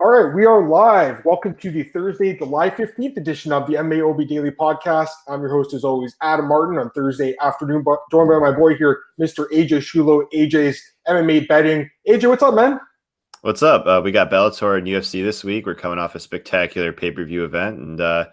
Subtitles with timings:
[0.00, 1.24] All right, we are live.
[1.24, 5.08] Welcome to the Thursday, July 15th edition of the MMAOB Daily Podcast.
[5.26, 8.76] I'm your host, as always, Adam Martin on Thursday afternoon, but joined by my boy
[8.76, 9.50] here, Mr.
[9.52, 11.90] AJ Schullo, AJ's MMA betting.
[12.08, 12.78] AJ, what's up, man?
[13.40, 13.86] What's up?
[13.88, 15.66] Uh, we got Bellator and UFC this week.
[15.66, 18.26] We're coming off a spectacular pay per view event, and uh,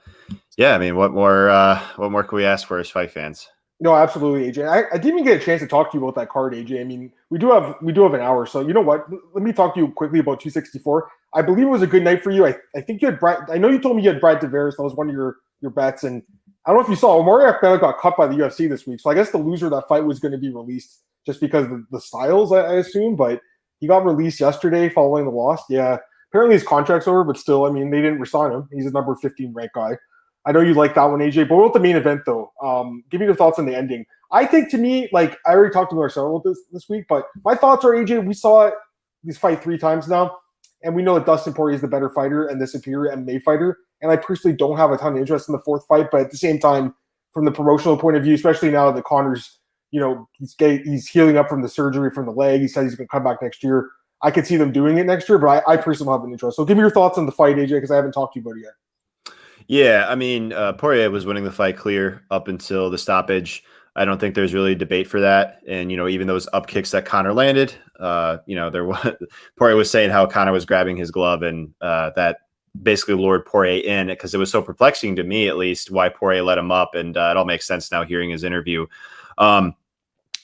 [0.57, 1.49] yeah, I mean, what more?
[1.49, 3.47] Uh, what more can we ask for as fight fans?
[3.81, 4.69] No, absolutely, AJ.
[4.69, 6.79] I, I, didn't even get a chance to talk to you about that card, AJ.
[6.79, 9.05] I mean, we do have we do have an hour, so you know what?
[9.33, 11.09] Let me talk to you quickly about 264.
[11.33, 12.45] I believe it was a good night for you.
[12.45, 13.49] I, I think you had Brad.
[13.49, 14.77] I know you told me you had Brad Tavares.
[14.77, 16.23] That was one of your your bets, and
[16.65, 19.01] I don't know if you saw Omari Akhmedov got cut by the UFC this week.
[19.01, 21.67] So I guess the loser of that fight was going to be released just because
[21.67, 23.17] the, the styles, I, I assume.
[23.17, 23.41] But
[23.81, 25.63] he got released yesterday following the loss.
[25.69, 25.97] Yeah,
[26.31, 28.69] apparently his contract's over, but still, I mean, they didn't resign him.
[28.71, 29.97] He's a number 15 ranked guy.
[30.45, 31.49] I know you like that one, AJ.
[31.49, 32.51] But what about the main event, though?
[32.61, 34.05] Um, give me your thoughts on the ending.
[34.31, 37.55] I think to me, like I already talked to Marcelo this this week, but my
[37.55, 38.25] thoughts are AJ.
[38.25, 38.69] We saw
[39.23, 40.37] this fight three times now,
[40.83, 43.79] and we know that Dustin Poirier is the better fighter and the superior MMA fighter.
[44.01, 46.31] And I personally don't have a ton of interest in the fourth fight, but at
[46.31, 46.93] the same time,
[47.33, 49.59] from the promotional point of view, especially now that Conor's,
[49.91, 52.61] you know, he's he's healing up from the surgery from the leg.
[52.61, 53.89] He said he's going to come back next year.
[54.21, 56.55] I could see them doing it next year, but I, I personally have an interest.
[56.55, 58.45] So give me your thoughts on the fight, AJ, because I haven't talked to you
[58.45, 58.73] about it yet.
[59.67, 63.63] Yeah, I mean, uh, Poirier was winning the fight clear up until the stoppage.
[63.95, 65.61] I don't think there's really debate for that.
[65.67, 69.15] And you know, even those up kicks that Conor landed, uh, you know, there was
[69.57, 72.39] Poirier was saying how Conor was grabbing his glove, and uh, that
[72.83, 76.43] basically lured Poirier in because it was so perplexing to me, at least, why Poirier
[76.43, 78.85] let him up, and uh, it all makes sense now hearing his interview.
[79.37, 79.75] Um,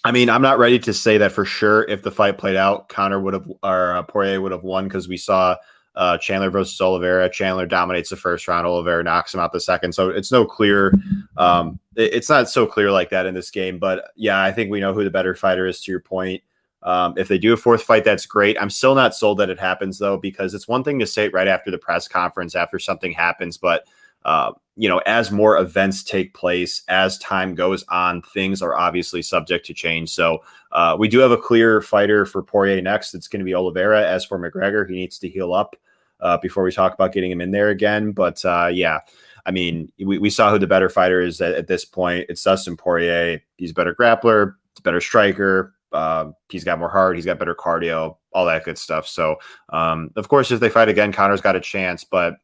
[0.03, 1.83] I mean, I'm not ready to say that for sure.
[1.83, 5.07] If the fight played out, Conor would have or uh, Poirier would have won because
[5.07, 5.57] we saw
[5.95, 7.29] uh, Chandler versus Oliveira.
[7.29, 8.65] Chandler dominates the first round.
[8.65, 9.93] Oliveira knocks him out the second.
[9.93, 10.93] So it's no clear.
[11.37, 13.79] Um, it, it's not so clear like that in this game.
[13.79, 15.81] But yeah, I think we know who the better fighter is.
[15.81, 16.41] To your point,
[16.83, 18.57] um, if they do a fourth fight, that's great.
[18.59, 21.33] I'm still not sold that it happens though, because it's one thing to say it
[21.33, 23.85] right after the press conference after something happens, but
[24.23, 29.21] uh, you know, as more events take place, as time goes on, things are obviously
[29.21, 30.09] subject to change.
[30.09, 30.39] So
[30.71, 33.13] uh, we do have a clear fighter for Poirier next.
[33.13, 34.07] It's going to be Oliveira.
[34.07, 35.75] As for McGregor, he needs to heal up
[36.21, 38.11] uh, before we talk about getting him in there again.
[38.11, 38.99] But uh, yeah,
[39.45, 42.27] I mean, we, we saw who the better fighter is at, at this point.
[42.29, 43.41] It's Dustin Poirier.
[43.57, 45.73] He's a better grappler, better striker.
[45.91, 47.17] Uh, he's got more heart.
[47.17, 49.05] He's got better cardio, all that good stuff.
[49.07, 49.35] So,
[49.69, 52.05] um, of course, if they fight again, Conor's got a chance.
[52.05, 52.35] But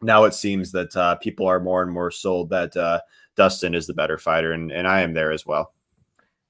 [0.00, 3.00] now it seems that uh, people are more and more sold that uh,
[3.36, 5.72] Dustin is the better fighter, and, and I am there as well.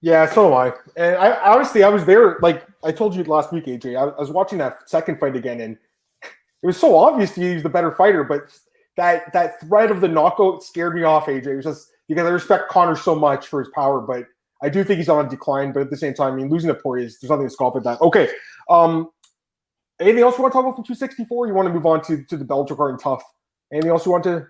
[0.01, 0.73] Yeah, so am I.
[0.97, 2.39] And I honestly, I was there.
[2.41, 5.61] Like I told you last week, AJ, I, I was watching that second fight again,
[5.61, 5.77] and
[6.63, 8.23] it was so obvious to me he's the better fighter.
[8.23, 8.53] But
[8.97, 11.47] that that threat of the knockout scared me off, AJ.
[11.47, 14.27] It was just because I respect Conor so much for his power, but
[14.63, 15.73] I do think he's on a decline.
[15.73, 17.83] But at the same time, I mean, losing to Poirier, there's nothing to scoff at
[17.85, 18.01] that.
[18.01, 18.29] Okay.
[18.71, 19.11] Um,
[20.01, 21.49] anything else you want to talk about from 264?
[21.49, 23.21] You want to move on to to the Bellator and TUF?
[23.73, 24.47] Anything else you want to?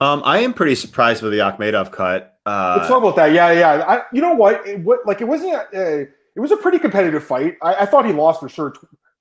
[0.00, 2.38] Um, I am pretty surprised with the Akhmedov cut.
[2.46, 3.32] Uh, Let's talk about that.
[3.32, 3.84] Yeah, yeah.
[3.86, 4.66] I, you know what?
[4.66, 5.54] It, what like it wasn't.
[5.74, 6.00] A,
[6.36, 7.56] it was a pretty competitive fight.
[7.62, 8.74] I, I thought he lost for sure.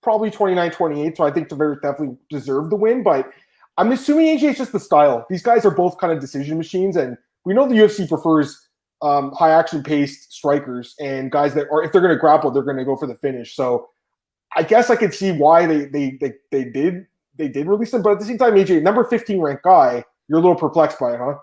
[0.04, 3.04] Probably 29-28, so I think Tavares definitely deserved the win.
[3.04, 3.30] But
[3.78, 5.26] I'm assuming AJ is just the style.
[5.30, 8.68] These guys are both kind of decision machines, and we know the UFC prefers
[9.02, 12.64] um, high action paced strikers and guys that are if they're going to grapple, they're
[12.64, 13.56] going to go for the finish.
[13.56, 13.90] So
[14.56, 17.06] I guess I could see why they they they, they did
[17.38, 20.40] they did release him, but at the same time, AJ, number 15 ranked guy, you're
[20.40, 21.36] a little perplexed by it, huh?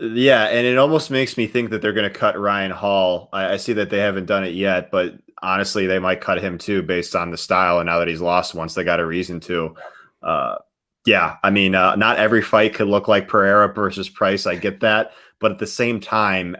[0.00, 3.28] Yeah, and it almost makes me think that they're going to cut Ryan Hall.
[3.34, 6.56] I, I, see that they haven't done it yet, but honestly, they might cut him
[6.56, 7.80] too based on the style.
[7.80, 9.74] And now that he's lost once, they got a reason to.
[10.22, 10.56] Uh,
[11.04, 14.46] yeah, I mean, uh, not every fight could look like Pereira versus Price.
[14.46, 16.56] I get that, but at the same time,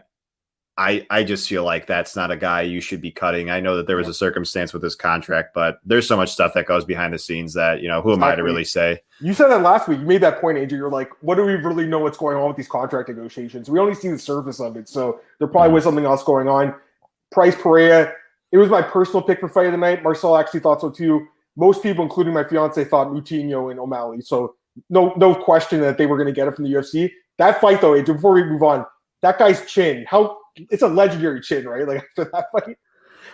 [0.81, 3.51] I I just feel like that's not a guy you should be cutting.
[3.51, 6.55] I know that there was a circumstance with his contract, but there's so much stuff
[6.55, 8.99] that goes behind the scenes that you know who am I to really say?
[9.19, 9.99] You said that last week.
[9.99, 10.79] You made that point, Andrew.
[10.79, 13.69] You're like, what do we really know what's going on with these contract negotiations?
[13.69, 15.75] We only see the surface of it, so there probably mm-hmm.
[15.75, 16.73] was something else going on.
[17.31, 18.13] Price Pereira.
[18.51, 20.01] It was my personal pick for fight of the night.
[20.01, 21.27] Marcel actually thought so too.
[21.55, 24.21] Most people, including my fiance, thought Moutinho and O'Malley.
[24.21, 24.55] So
[24.89, 27.11] no no question that they were going to get it from the UFC.
[27.37, 28.85] That fight, though, Andrew, before we move on,
[29.21, 30.05] that guy's chin.
[30.07, 31.87] How it's a legendary chin, right?
[31.87, 32.77] Like after that fight.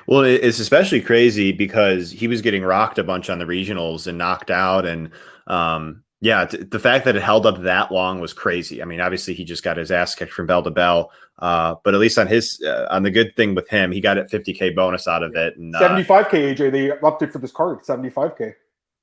[0.07, 4.17] Well, it's especially crazy because he was getting rocked a bunch on the regionals and
[4.17, 5.11] knocked out, and
[5.47, 8.81] um, yeah, t- the fact that it held up that long was crazy.
[8.81, 11.93] I mean, obviously he just got his ass kicked from bell to bell, uh, but
[11.93, 14.75] at least on his uh, on the good thing with him, he got a 50k
[14.75, 15.59] bonus out of it.
[15.59, 18.53] 75k AJ, they upped it for this card, 75k.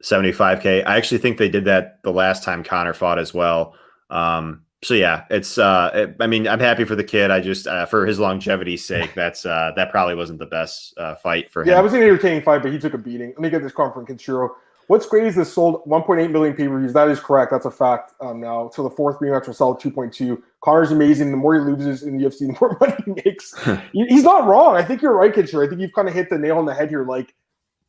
[0.03, 0.87] 75k.
[0.87, 3.75] I actually think they did that the last time Conor fought as well.
[4.11, 5.57] Um, so yeah, it's.
[5.57, 7.31] Uh, it, I mean, I'm happy for the kid.
[7.31, 11.15] I just uh, for his longevity's sake, that's uh, that probably wasn't the best uh,
[11.17, 11.69] fight for him.
[11.69, 13.31] Yeah, it was an entertaining fight, but he took a beating.
[13.31, 14.51] Let me get this card from Kenshiro.
[14.87, 16.93] What's great is this sold 1.8 million pay per views.
[16.93, 17.51] That is correct.
[17.51, 18.71] That's a fact um, now.
[18.75, 20.43] So the fourth rematch will sell 2.2.
[20.61, 21.31] Conor's amazing.
[21.31, 23.55] The more he loses in the UFC, the more money he makes.
[23.93, 24.77] He's not wrong.
[24.77, 25.65] I think you're right, Kitcher.
[25.65, 27.07] I think you've kind of hit the nail on the head here.
[27.07, 27.35] Like,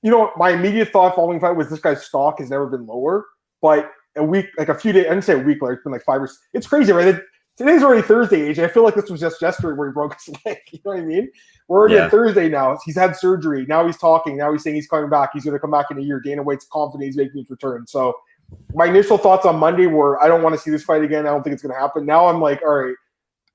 [0.04, 3.26] you know, my immediate thought following fight was this guy's stock has never been lower.
[3.62, 5.92] But a week, like a few days, I didn't say a week, like it's been
[5.92, 7.20] like five or it's crazy, right?
[7.58, 8.66] Today's already Thursday, AJ.
[8.66, 10.58] I feel like this was just yesterday where he broke his leg.
[10.72, 11.30] You know what I mean?
[11.68, 12.06] We're already yeah.
[12.06, 12.78] at Thursday now.
[12.86, 13.66] He's had surgery.
[13.68, 14.36] Now he's talking.
[14.36, 15.30] Now he's saying he's coming back.
[15.34, 16.20] He's going to come back in a year.
[16.20, 17.88] Dana White's confident he's making his return.
[17.88, 18.14] So
[18.74, 21.26] my initial thoughts on Monday were I don't want to see this fight again.
[21.26, 22.06] I don't think it's going to happen.
[22.06, 22.96] Now I'm like, all right,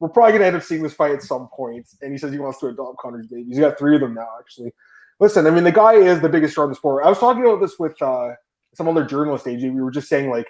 [0.00, 1.86] we're probably going to end up seeing this fight at some point.
[2.00, 3.48] And he says he wants to adopt Conor's babies.
[3.48, 4.72] He's got three of them now, actually.
[5.20, 7.04] Listen, I mean, the guy is the biggest star in the sport.
[7.04, 8.30] I was talking about this with uh,
[8.74, 9.74] some other journalist, AJ.
[9.74, 10.48] We were just saying, like,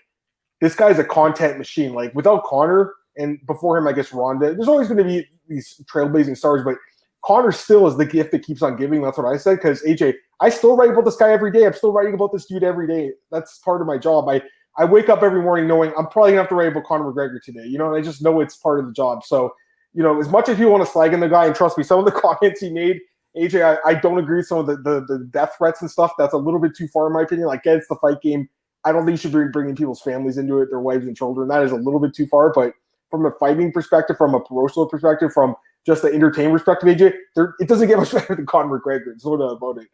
[0.61, 1.95] this guy's a content machine.
[1.95, 5.83] Like, without Conor, and before him, I guess Ronda, there's always going to be these
[5.93, 6.77] trailblazing stars, but
[7.25, 9.03] Conor still is the gift that keeps on giving.
[9.03, 9.57] That's what I said.
[9.57, 11.67] Because AJ, I still write about this guy every day.
[11.67, 13.13] I'm still writing about this dude every day.
[13.31, 14.29] That's part of my job.
[14.29, 14.43] I
[14.79, 17.43] I wake up every morning knowing I'm probably gonna have to write about Conor McGregor
[17.43, 17.67] today.
[17.67, 19.25] You know, and I just know it's part of the job.
[19.25, 19.53] So,
[19.93, 21.85] you know, as much as you want to slag in the guy, and trust me,
[21.85, 23.01] some of the comments he made,
[23.37, 26.13] AJ, I, I don't agree with some of the, the, the death threats and stuff.
[26.19, 27.47] That's a little bit too far in my opinion.
[27.47, 28.49] Like, get it's the fight game.
[28.85, 31.49] I don't think you should be bringing people's families into it, their wives and children.
[31.49, 32.53] That is a little bit too far.
[32.53, 32.73] But
[33.11, 35.55] from a fighting perspective, from a promotional perspective, from
[35.87, 39.07] just the entertainment perspective, AJ, there, it doesn't get much better than Conor McGregor.
[39.07, 39.89] There's no doubt about it.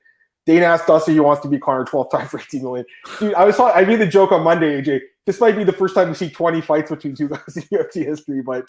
[0.47, 2.87] Dana asked Dusty he wants to be Conor 12th time for 18 million.
[3.19, 5.01] Dude, I was I made the joke on Monday, AJ.
[5.27, 8.05] This might be the first time we see 20 fights between two guys in UFC
[8.05, 8.65] history, but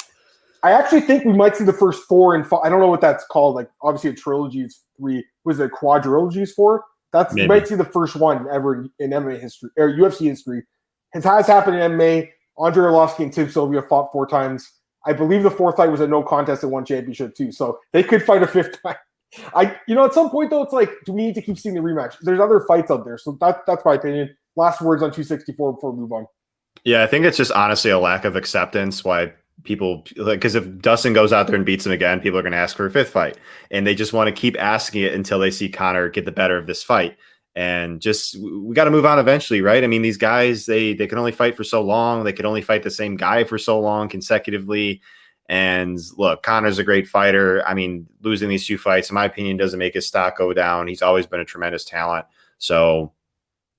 [0.64, 2.62] I actually think we might see the first four and five.
[2.64, 3.56] I don't know what that's called.
[3.56, 5.26] Like obviously a trilogy is three.
[5.46, 6.84] Was it quadrilogy is four?
[7.14, 7.44] That's Maybe.
[7.44, 10.64] you might see the first one ever in MMA history or UFC history.
[11.14, 12.30] It has happened in MMA.
[12.60, 14.72] Andrei Arlovsky and Tim Sylvia fought four times.
[15.06, 17.52] I believe the fourth fight was a no contest and one championship too.
[17.52, 18.96] So they could fight a fifth time.
[19.56, 21.76] I, you know, at some point though, it's like, do we need to keep seeing
[21.76, 22.16] the rematch?
[22.22, 24.36] There's other fights out there, so that that's my opinion.
[24.56, 26.26] Last words on 264 before we move on.
[26.84, 29.34] Yeah, I think it's just honestly a lack of acceptance why
[29.64, 32.54] people like because if Dustin goes out there and beats him again, people are going
[32.54, 33.38] to ask for a fifth fight,
[33.72, 36.58] and they just want to keep asking it until they see Conor get the better
[36.58, 37.18] of this fight.
[37.56, 39.84] And just we got to move on eventually right?
[39.84, 42.24] I mean these guys they they can only fight for so long.
[42.24, 45.02] They can only fight the same guy for so long consecutively.
[45.50, 47.66] And look conor's a great fighter.
[47.66, 50.88] I mean losing these two fights in my opinion doesn't make his stock go down.
[50.88, 52.28] He's always been a tremendous talent.
[52.60, 53.14] So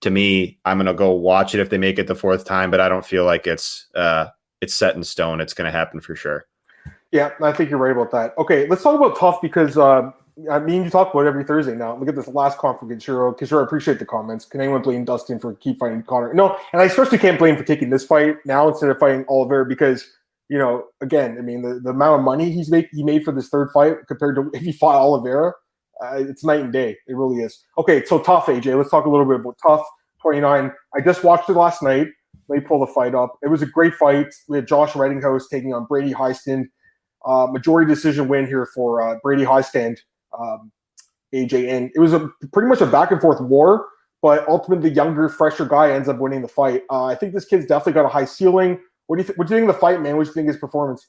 [0.01, 2.71] to me i'm going to go watch it if they make it the fourth time
[2.71, 4.27] but i don't feel like it's uh
[4.61, 6.47] it's set in stone it's going to happen for sure
[7.13, 10.11] yeah i think you're right about that okay let's talk about TUF because uh
[10.49, 11.97] I mean, you talk about every Thursday now.
[11.97, 13.35] Look at this last conference, Shiro.
[13.35, 14.45] Kishiro, I appreciate the comments.
[14.45, 16.33] Can anyone blame Dustin for keep fighting Conor?
[16.33, 19.67] No, and I especially can't blame for taking this fight now instead of fighting Oliveira
[19.67, 20.09] because
[20.49, 23.33] you know, again, I mean, the, the amount of money he's made he made for
[23.33, 25.53] this third fight compared to if he fought Oliveira,
[26.03, 26.97] uh, it's night and day.
[27.07, 27.65] It really is.
[27.77, 28.77] Okay, so TUF AJ.
[28.77, 29.85] Let's talk a little bit about TUF.
[30.23, 30.73] 29.
[30.95, 32.09] I just watched it last night.
[32.49, 33.39] Me pull the fight up.
[33.43, 34.33] It was a great fight.
[34.49, 36.67] We had Josh Rettinghaus taking on Brady Hiestand.
[37.27, 39.99] Uh, majority decision win here for uh, Brady Hiestand
[40.39, 40.71] um,
[41.35, 43.87] AJ, and it was a pretty much a back and forth war.
[44.23, 46.83] But ultimately, the younger, fresher guy ends up winning the fight.
[46.91, 48.81] Uh, I think this kid's definitely got a high ceiling.
[49.07, 50.17] What do you th- What do you think of the fight, man?
[50.17, 51.07] What do you think of his performance?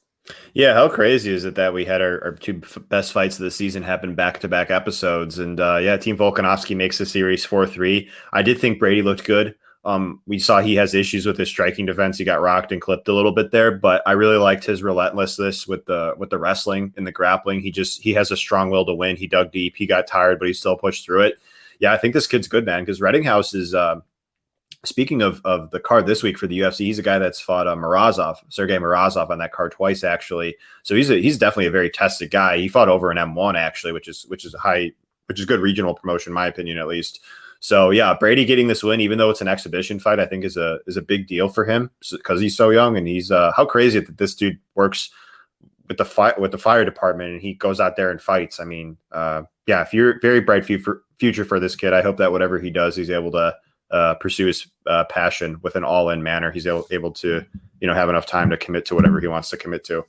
[0.52, 3.44] Yeah, how crazy is it that we had our, our two f- best fights of
[3.44, 5.38] the season happen back to back episodes?
[5.38, 8.08] And uh, yeah, Team Volkanovski makes the series four three.
[8.32, 9.54] I did think Brady looked good.
[9.84, 12.18] Um, we saw he has issues with his striking defense.
[12.18, 15.66] He got rocked and clipped a little bit there, but I really liked his relentlessness
[15.66, 17.60] with the with the wrestling and the grappling.
[17.60, 19.16] He just he has a strong will to win.
[19.16, 19.76] He dug deep.
[19.76, 21.38] He got tired, but he still pushed through it.
[21.78, 22.82] Yeah, I think this kid's good, man.
[22.82, 23.74] Because Rettinghaus is.
[23.74, 24.00] Uh,
[24.84, 27.66] speaking of of the card this week for the UFC, he's a guy that's fought
[27.66, 30.56] uh, Morozov, Sergey Morozov on that card twice actually.
[30.82, 32.58] So he's a, he's definitely a very tested guy.
[32.58, 34.92] He fought over an M1 actually, which is which is a high,
[35.26, 37.20] which is good regional promotion, in my opinion at least.
[37.60, 40.56] So yeah, Brady getting this win, even though it's an exhibition fight, I think is
[40.56, 43.66] a is a big deal for him because he's so young and he's uh, how
[43.66, 45.10] crazy that this dude works
[45.86, 48.60] with the fight with the fire department and he goes out there and fights.
[48.60, 52.16] I mean, uh, yeah, if you're very bright future future for this kid, I hope
[52.16, 53.54] that whatever he does, he's able to
[53.90, 56.50] uh, pursue his uh, passion with an all in manner.
[56.50, 57.44] He's able, able to
[57.80, 60.06] you know have enough time to commit to whatever he wants to commit to.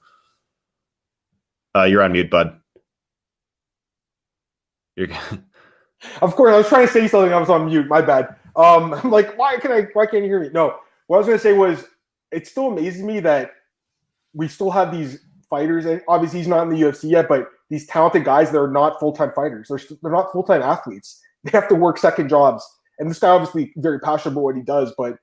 [1.76, 2.58] Uh, you're on mute, bud.
[4.96, 5.08] You're
[6.22, 7.34] Of course, I was trying to say something.
[7.34, 7.88] I was on mute.
[7.88, 8.36] My bad.
[8.56, 9.88] Um, I'm like, why can I?
[9.94, 10.50] Why can't you hear me?
[10.54, 10.78] No.
[11.08, 11.86] What I was to say was,
[12.32, 13.52] it still amazes me that
[14.34, 17.86] we still have these fighters, and obviously he's not in the UFC yet, but these
[17.88, 19.68] talented guys that are not full time fighters.
[19.70, 21.22] They're they're not full time athletes.
[21.44, 22.68] They have to work second jobs.
[23.00, 25.16] And this guy obviously very passionate about what he does, but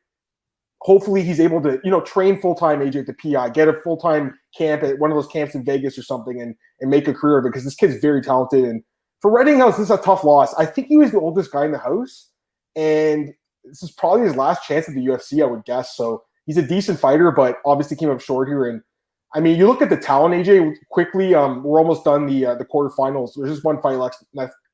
[0.81, 3.75] hopefully he's able to you know train full time AJ at the PI, get a
[3.75, 7.09] full time camp at one of those camps in Vegas or something, and and make
[7.09, 8.83] a career of it because this kid's very talented and
[9.21, 10.55] for Rettinghaus, this is a tough loss.
[10.55, 12.31] I think he was the oldest guy in the house,
[12.77, 13.35] and
[13.65, 15.97] this is probably his last chance at the UFC, I would guess.
[15.97, 18.67] So he's a decent fighter, but obviously came up short here.
[18.67, 18.83] And
[19.35, 20.75] I mean, you look at the talent, AJ.
[20.91, 23.33] Quickly, um, we're almost done the uh, the quarterfinals.
[23.37, 24.25] There's just one fight left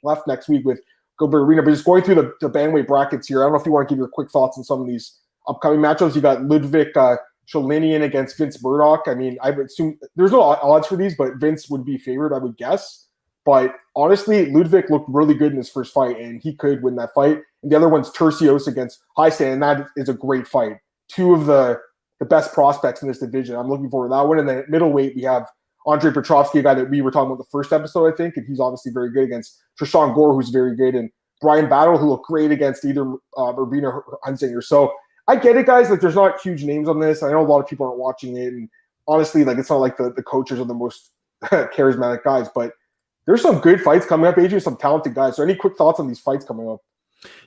[0.03, 0.81] left next week with
[1.19, 3.43] Gilbert Urbina, but just going through the, the bantamweight brackets here.
[3.43, 5.19] I don't know if you want to give your quick thoughts on some of these
[5.49, 6.15] upcoming matchups.
[6.15, 7.17] You got Ludwig uh,
[7.53, 9.03] Sholinian against Vince Murdock.
[9.07, 12.35] I mean, I would assume there's no odds for these, but Vince would be favored,
[12.35, 13.04] I would guess.
[13.45, 17.13] But honestly, Ludwig looked really good in his first fight, and he could win that
[17.15, 17.41] fight.
[17.63, 20.77] And the other one's Turcios against Hiestand, and that is a great fight.
[21.09, 21.79] Two of the
[22.21, 23.57] the best prospects in this division.
[23.57, 24.39] I'm looking forward to that one.
[24.39, 25.47] And then at middleweight, we have
[25.87, 28.47] Andre Petroski, a guy that we were talking about the first episode, I think, and
[28.47, 31.11] he's obviously very good against Tresean Gore, who's very good, and
[31.41, 33.03] Bryan Battle, who looked great against either
[33.37, 34.63] uh, Urbina or Hunsinger.
[34.63, 34.93] So
[35.29, 35.91] I get it, guys.
[35.91, 37.23] Like, there's not huge names on this.
[37.23, 38.69] I know a lot of people aren't watching it, and
[39.07, 41.11] honestly, like, it's not like the, the coaches are the most
[41.45, 42.73] charismatic guys, but
[43.27, 45.37] there's some good fights coming up, AJ, some talented guys.
[45.37, 46.81] So, any quick thoughts on these fights coming up?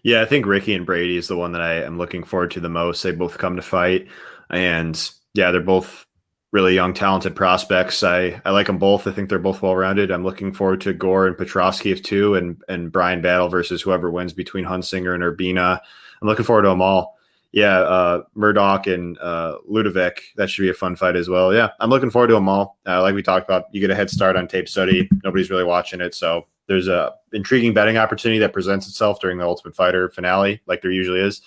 [0.03, 2.59] Yeah, I think Ricky and Brady is the one that I am looking forward to
[2.59, 3.03] the most.
[3.03, 4.07] They both come to fight,
[4.49, 6.05] and yeah, they're both
[6.51, 8.03] really young, talented prospects.
[8.03, 9.05] I, I like them both.
[9.05, 10.11] I think they're both well rounded.
[10.11, 14.33] I'm looking forward to Gore and Petroski too, and and Bryan Battle versus whoever wins
[14.33, 15.79] between Hunsinger and Urbina.
[16.21, 17.16] I'm looking forward to them all
[17.51, 20.23] yeah, uh, Murdock and uh, Ludovic.
[20.35, 21.53] That should be a fun fight as well.
[21.53, 22.77] Yeah, I'm looking forward to them all.
[22.85, 25.09] Uh, like we talked about, you get a head start on tape study.
[25.23, 29.45] Nobody's really watching it, so there's a intriguing betting opportunity that presents itself during the
[29.45, 31.41] Ultimate Fighter finale, like there usually is.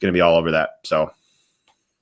[0.00, 0.80] Going to be all over that.
[0.84, 1.10] So.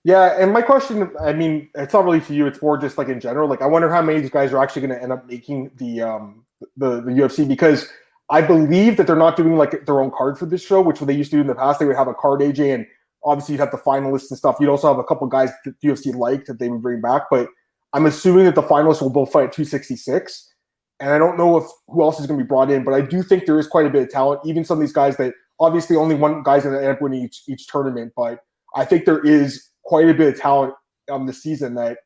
[0.05, 2.47] Yeah, and my question, I mean, it's not really to you.
[2.47, 3.49] It's more just like in general.
[3.49, 5.71] Like, I wonder how many of these guys are actually going to end up making
[5.77, 6.45] the um
[6.77, 7.87] the the UFC because
[8.31, 11.13] I believe that they're not doing like their own card for this show, which they
[11.13, 11.81] used to do in the past.
[11.81, 12.87] They would have a card AJ and
[13.25, 14.57] obviously you'd have the finalists and stuff.
[14.61, 17.49] You'd also have a couple guys that UFC liked that they would bring back, but
[17.93, 20.49] I'm assuming that the finalists will both fight at 266.
[21.01, 23.01] And I don't know if who else is going to be brought in, but I
[23.01, 24.43] do think there is quite a bit of talent.
[24.45, 27.25] Even some of these guys that obviously only one guy's going to end up winning
[27.25, 28.41] each, each tournament, but
[28.75, 30.75] I think there is quite a bit of talent
[31.11, 31.99] on this season that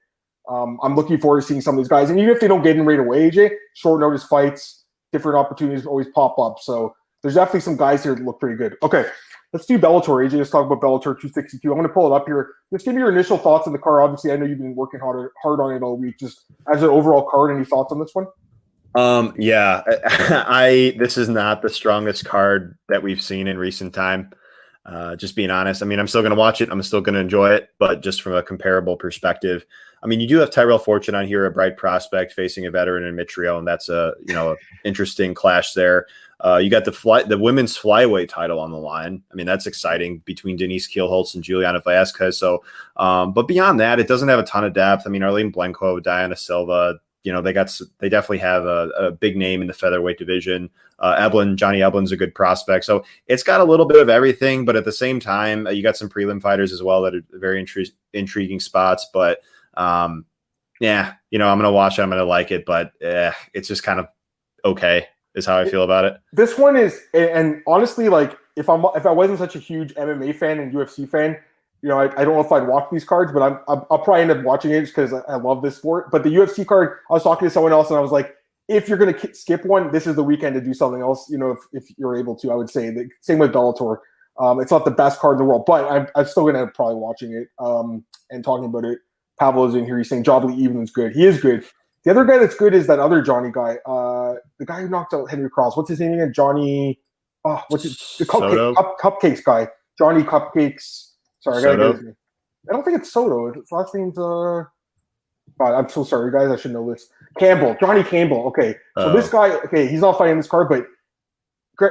[0.48, 2.10] um, I'm looking forward to seeing some of these guys.
[2.10, 5.86] And even if they don't get in right away, AJ, short notice fights, different opportunities
[5.86, 6.58] always pop up.
[6.60, 8.76] So there's definitely some guys here that look pretty good.
[8.82, 9.06] Okay,
[9.54, 10.28] Let's do Bellator.
[10.28, 11.70] AJ, let's talk about Bellator 262.
[11.70, 12.54] I'm going to pull it up here.
[12.72, 14.02] Just give me your initial thoughts on the card.
[14.02, 16.18] Obviously, I know you've been working hard hard on it all week.
[16.18, 18.26] Just as an overall card, any thoughts on this one?
[18.96, 19.82] Um, yeah,
[20.48, 24.32] I this is not the strongest card that we've seen in recent time.
[24.86, 26.68] Uh, just being honest, I mean, I'm still going to watch it.
[26.68, 29.64] I'm still going to enjoy it, but just from a comparable perspective,
[30.02, 33.04] I mean, you do have Tyrell Fortune on here, a bright prospect facing a veteran
[33.04, 36.06] in Mitrione, and that's a you know interesting clash there.
[36.44, 39.22] Uh, you got the fly, the women's flyweight title on the line.
[39.32, 42.36] I mean, that's exciting between Denise Kielholtz and Juliana Velasquez.
[42.36, 42.62] So,
[42.96, 45.04] um, but beyond that, it doesn't have a ton of depth.
[45.06, 49.10] I mean, Arlene Blencowe, Diana Silva, you know, they got they definitely have a, a
[49.10, 50.68] big name in the featherweight division.
[50.98, 54.66] Uh, Eblen, Johnny Eblen's a good prospect, so it's got a little bit of everything.
[54.66, 57.22] But at the same time, uh, you got some prelim fighters as well that are
[57.32, 59.06] very intri- intriguing spots.
[59.14, 59.40] But
[59.78, 60.26] um,
[60.78, 62.02] yeah, you know, I'm gonna watch it.
[62.02, 64.08] I'm gonna like it, but eh, it's just kind of
[64.62, 66.16] okay is how I feel about it.
[66.32, 70.36] This one is, and honestly, like if I'm if I wasn't such a huge MMA
[70.36, 71.36] fan and UFC fan,
[71.82, 73.98] you know, I, I don't know if I'd watch these cards, but I'm, i will
[73.98, 76.10] probably end up watching it just because I, I, love this sport.
[76.10, 78.34] But the UFC card, I was talking to someone else and I was like,
[78.68, 81.28] if you're to k- skip one, this is the weekend to do something else.
[81.28, 83.98] You know, if, if you're able to, I would say the same with Bellator.
[84.40, 86.56] Um, it's not the best card in the world, but I'm, I'm still to end
[86.56, 89.00] up probably watching it um, and talking about it.
[89.38, 89.98] Pablo's in here.
[89.98, 91.12] He's saying Jabali Even's good.
[91.12, 91.64] He is good.
[92.04, 95.14] The other guy that's good is that other Johnny guy, uh, the guy who knocked
[95.14, 95.76] out Henry Cross.
[95.76, 96.32] What's his name again?
[96.34, 97.00] Johnny.
[97.44, 99.68] Oh, what's his the cupcake, cup, cupcakes guy?
[99.98, 101.12] Johnny Cupcakes.
[101.40, 102.16] Sorry, I gotta get his name.
[102.68, 103.52] I don't think it's Soto.
[103.52, 104.64] His last name's uh.
[105.58, 106.50] God, I'm so sorry, guys.
[106.50, 107.08] I should know this.
[107.38, 108.46] Campbell, Johnny Campbell.
[108.46, 109.50] Okay, so this guy.
[109.50, 110.86] Okay, he's not fighting this card, but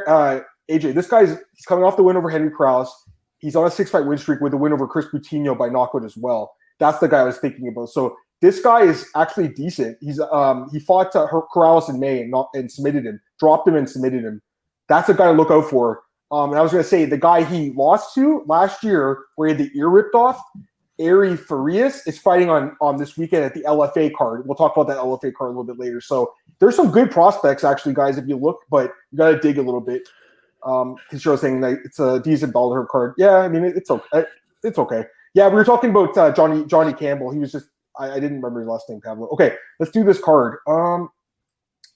[0.08, 3.04] uh, AJ, this guy's he's coming off the win over Henry Cross.
[3.40, 6.06] He's on a six fight win streak with a win over Chris Coutinho by knockout
[6.06, 6.56] as well.
[6.80, 7.90] That's the guy I was thinking about.
[7.90, 9.98] So this guy is actually decent.
[10.02, 13.76] He's um he fought uh, Corrales in May and not and submitted him, dropped him
[13.76, 14.42] and submitted him.
[14.90, 16.02] That's a guy to look out for.
[16.30, 19.48] Um, and I was going to say the guy he lost to last year, where
[19.48, 20.42] he had the ear ripped off,
[21.00, 24.46] Ari Farias, is fighting on on this weekend at the LFA card.
[24.46, 26.02] We'll talk about that LFA card a little bit later.
[26.02, 28.18] So there's some good prospects actually, guys.
[28.18, 30.02] If you look, but you got to dig a little bit.
[30.66, 33.14] Um, because you're saying that it's a decent Bellator card.
[33.18, 34.26] Yeah, I mean it, it's okay.
[34.64, 35.06] It's okay.
[35.34, 37.32] Yeah, we were talking about uh, Johnny Johnny Campbell.
[37.32, 37.68] He was just
[38.00, 39.28] I, I, didn't remember his last name, Pablo.
[39.30, 40.58] Okay, let's do this card.
[40.68, 41.10] Um,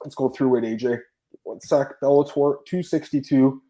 [0.04, 1.00] let's go through it, AJ.
[1.44, 2.00] One sec.
[2.02, 3.36] Bellator 262.
[3.46, 3.62] And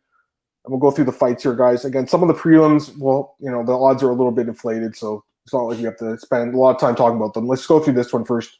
[0.67, 1.85] we'll go through the fights here, guys.
[1.85, 4.95] Again, some of the prelims, well, you know, the odds are a little bit inflated,
[4.95, 7.47] so it's not like you have to spend a lot of time talking about them.
[7.47, 8.57] Let's go through this one first.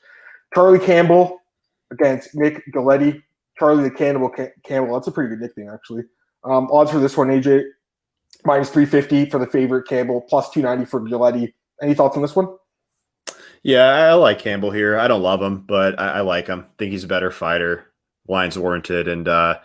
[0.54, 1.40] Charlie Campbell
[1.92, 3.22] against Nick Galetti.
[3.60, 4.30] Charlie the Cannibal
[4.64, 4.94] Campbell.
[4.94, 6.04] That's a pretty good nickname, actually.
[6.44, 7.66] Um, odds for this one, AJ.
[8.46, 11.54] minus 350 for the favorite Campbell, plus 290 for Giletti.
[11.82, 12.48] Any thoughts on this one?
[13.68, 14.98] Yeah, I like Campbell here.
[14.98, 16.66] I don't love him, but I, I like him.
[16.78, 17.92] think he's a better fighter.
[18.30, 19.60] Line's warranted, and uh,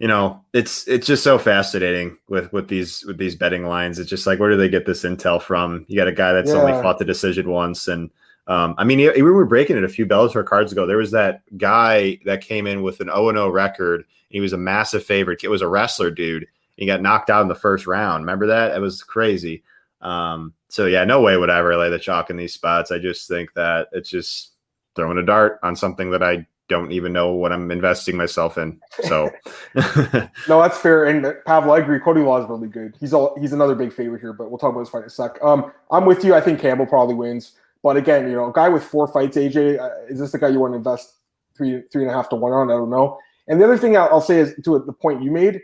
[0.00, 4.00] you know, it's it's just so fascinating with with these with these betting lines.
[4.00, 5.86] It's just like where do they get this intel from?
[5.86, 6.56] You got a guy that's yeah.
[6.56, 8.10] only fought the decision once, and
[8.48, 10.84] um, I mean, we were breaking it a few Bellator cards ago.
[10.84, 14.04] There was that guy that came in with an 0 0 record.
[14.30, 15.44] He was a massive favorite.
[15.44, 16.48] It was a wrestler dude.
[16.76, 18.24] He got knocked out in the first round.
[18.24, 18.74] Remember that?
[18.74, 19.62] It was crazy.
[20.00, 22.90] Um, so yeah, no way would I ever lay the chalk in these spots.
[22.90, 24.52] I just think that it's just
[24.96, 28.80] throwing a dart on something that I don't even know what I'm investing myself in.
[29.02, 29.28] So
[29.74, 31.04] no, that's fair.
[31.04, 32.00] And Pavel, I agree.
[32.00, 32.96] Cody Law is really good.
[32.98, 35.10] He's all he's another big favorite here, but we'll talk about his fight in a
[35.10, 35.36] sec.
[35.42, 36.34] Um, I'm with you.
[36.34, 37.52] I think Campbell probably wins.
[37.82, 40.48] But again, you know, a guy with four fights, AJ, uh, is this the guy
[40.48, 41.16] you want to invest
[41.54, 42.70] three three and a half to one on?
[42.70, 43.18] I don't know.
[43.46, 45.60] And the other thing I'll say is to the point you made.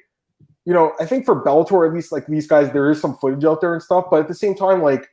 [0.68, 3.42] You know, I think for Bellator, at least like these guys, there is some footage
[3.42, 4.04] out there and stuff.
[4.10, 5.08] But at the same time, like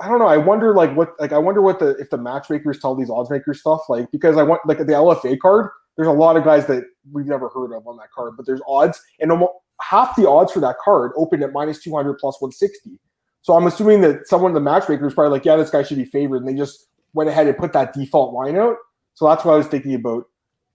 [0.00, 0.26] I don't know.
[0.26, 3.30] I wonder like what like I wonder what the if the matchmakers tell these odds
[3.30, 5.70] makers stuff like because I want like the LFA card.
[5.96, 8.60] There's a lot of guys that we've never heard of on that card, but there's
[8.68, 12.98] odds and almost half the odds for that card opened at minus 200 plus 160.
[13.40, 16.04] So I'm assuming that someone the matchmaker is probably like, yeah, this guy should be
[16.04, 18.76] favored, and they just went ahead and put that default line out.
[19.14, 20.24] So that's what I was thinking about.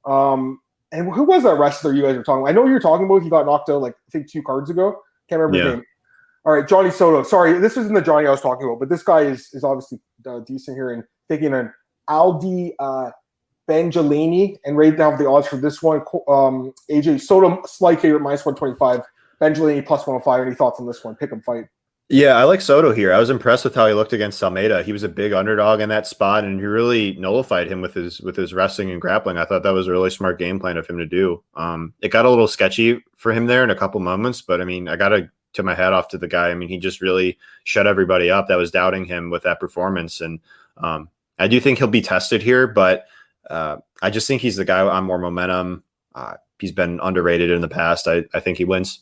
[0.05, 0.59] Um,
[0.91, 2.49] and who was that wrestler you guys were talking about?
[2.49, 3.23] I know you were talking about.
[3.23, 5.01] He got knocked out like I think two cards ago.
[5.29, 5.63] Can't remember yeah.
[5.63, 5.85] his name.
[6.43, 7.23] All right, Johnny Soto.
[7.23, 9.99] Sorry, this isn't the Johnny I was talking about, but this guy is is obviously
[10.27, 11.71] uh, decent here and taking an
[12.09, 13.11] Aldi uh,
[13.69, 16.01] Benjalini and right now the odds for this one.
[16.27, 19.01] Um, AJ Soto slight favorite minus one twenty five.
[19.39, 20.47] Benjalini plus one hundred oh five.
[20.47, 21.15] Any thoughts on this one?
[21.15, 21.65] Pick him fight.
[22.13, 23.13] Yeah, I like Soto here.
[23.13, 24.83] I was impressed with how he looked against Almeida.
[24.83, 28.19] He was a big underdog in that spot, and he really nullified him with his
[28.19, 29.37] with his wrestling and grappling.
[29.37, 31.41] I thought that was a really smart game plan of him to do.
[31.55, 34.65] Um, it got a little sketchy for him there in a couple moments, but I
[34.65, 36.49] mean, I got to tip my hat off to the guy.
[36.49, 40.19] I mean, he just really shut everybody up that was doubting him with that performance,
[40.19, 40.41] and
[40.79, 41.07] um,
[41.39, 43.05] I do think he'll be tested here, but
[43.49, 45.85] uh, I just think he's the guy on more momentum.
[46.13, 48.05] Uh, he's been underrated in the past.
[48.05, 48.99] I, I think he wins.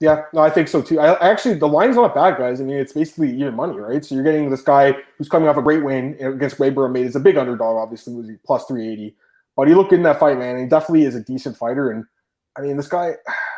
[0.00, 1.00] Yeah, no, I think so too.
[1.00, 2.60] I actually the line's not bad, guys.
[2.60, 4.04] I mean, it's basically even money, right?
[4.04, 7.16] So you're getting this guy who's coming off a great win against Ray Made is
[7.16, 9.16] a big underdog, obviously, was plus three eighty.
[9.56, 10.56] But he looked good in that fight, man.
[10.56, 11.90] He definitely is a decent fighter.
[11.90, 12.04] And
[12.56, 13.14] I mean, this guy,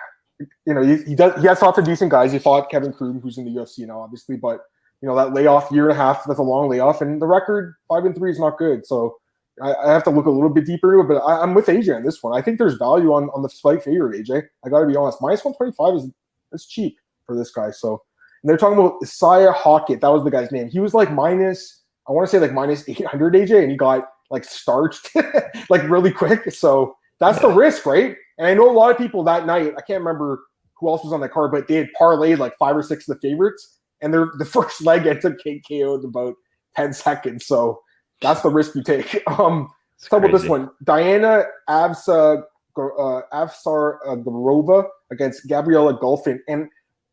[0.66, 2.32] you know, he, he does he has lots of decent guys.
[2.32, 4.60] He fought Kevin Croom, who's in the UFC now, obviously, but
[5.02, 7.74] you know that layoff year and a half, that's a long layoff, and the record
[7.86, 8.86] five and three is not good.
[8.86, 9.18] So
[9.62, 11.66] I, I have to look a little bit deeper into it, but I, am with
[11.66, 12.38] AJ on this one.
[12.38, 14.44] I think there's value on on the slight favorite, AJ.
[14.64, 15.18] I got to be honest.
[15.20, 16.08] Minus one twenty five is
[16.52, 17.70] it's cheap for this guy.
[17.70, 18.02] So
[18.42, 20.00] and they're talking about Isaiah Hockett.
[20.00, 20.68] That was the guy's name.
[20.68, 24.08] He was like minus, I want to say like minus 800 AJ, and he got
[24.30, 25.10] like starched
[25.70, 26.50] like really quick.
[26.52, 27.48] So that's yeah.
[27.48, 28.16] the risk, right?
[28.38, 30.40] And I know a lot of people that night, I can't remember
[30.74, 33.20] who else was on that card, but they had parlayed like five or six of
[33.20, 36.34] the favorites, and they're the first leg ends up KO in about
[36.76, 37.46] 10 seconds.
[37.46, 37.80] So
[38.22, 39.22] that's the risk you take.
[39.26, 40.70] Um, let's talk about this one.
[40.82, 42.42] Diana Avsa
[42.76, 46.68] uh, Avsar uh, against Gabriella Golovin, and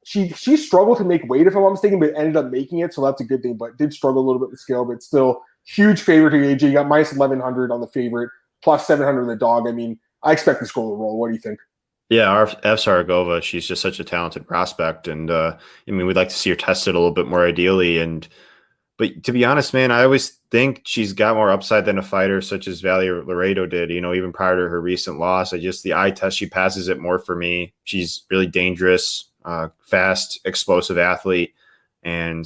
[0.05, 2.93] she she struggled to make weight if I'm not mistaken, but ended up making it,
[2.93, 3.57] so that's a good thing.
[3.57, 6.61] But did struggle a little bit with scale, but still huge favorite to AJ.
[6.67, 8.29] You got minus 1100 on the favorite,
[8.63, 9.67] plus 700 on the dog.
[9.67, 11.19] I mean, I expect this girl to roll.
[11.19, 11.59] What do you think?
[12.09, 16.35] Yeah, Avsaragova, she's just such a talented prospect, and uh, I mean, we'd like to
[16.35, 18.25] see her tested a little bit more ideally, and
[18.97, 22.41] but to be honest, man, I always think she's got more upside than a fighter
[22.41, 23.91] such as Valerie Loureda did.
[23.91, 26.87] You know, even prior to her recent loss, I just the eye test she passes
[26.87, 27.73] it more for me.
[27.83, 31.53] She's really dangerous, uh, fast, explosive athlete,
[32.01, 32.45] and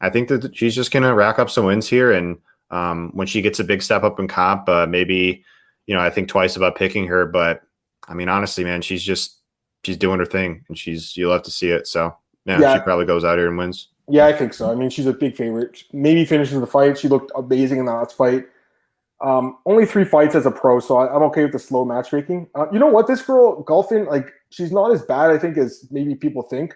[0.00, 2.12] I think that she's just gonna rack up some wins here.
[2.12, 2.38] And
[2.70, 5.44] um, when she gets a big step up in comp, uh, maybe
[5.86, 7.24] you know I think twice about picking her.
[7.24, 7.62] But
[8.08, 9.38] I mean, honestly, man, she's just
[9.84, 11.86] she's doing her thing, and she's you'll have to see it.
[11.86, 12.74] So yeah, yeah.
[12.74, 13.90] she probably goes out here and wins.
[14.08, 14.70] Yeah, I think so.
[14.70, 15.82] I mean, she's a big favorite.
[15.92, 16.98] Maybe finishes the fight.
[16.98, 18.44] She looked amazing in the last fight.
[19.20, 22.48] Um, only three fights as a pro, so I, am okay with the slow matchmaking.
[22.54, 23.06] Uh, you know what?
[23.06, 26.74] This girl, Golovin, like she's not as bad, I think, as maybe people think.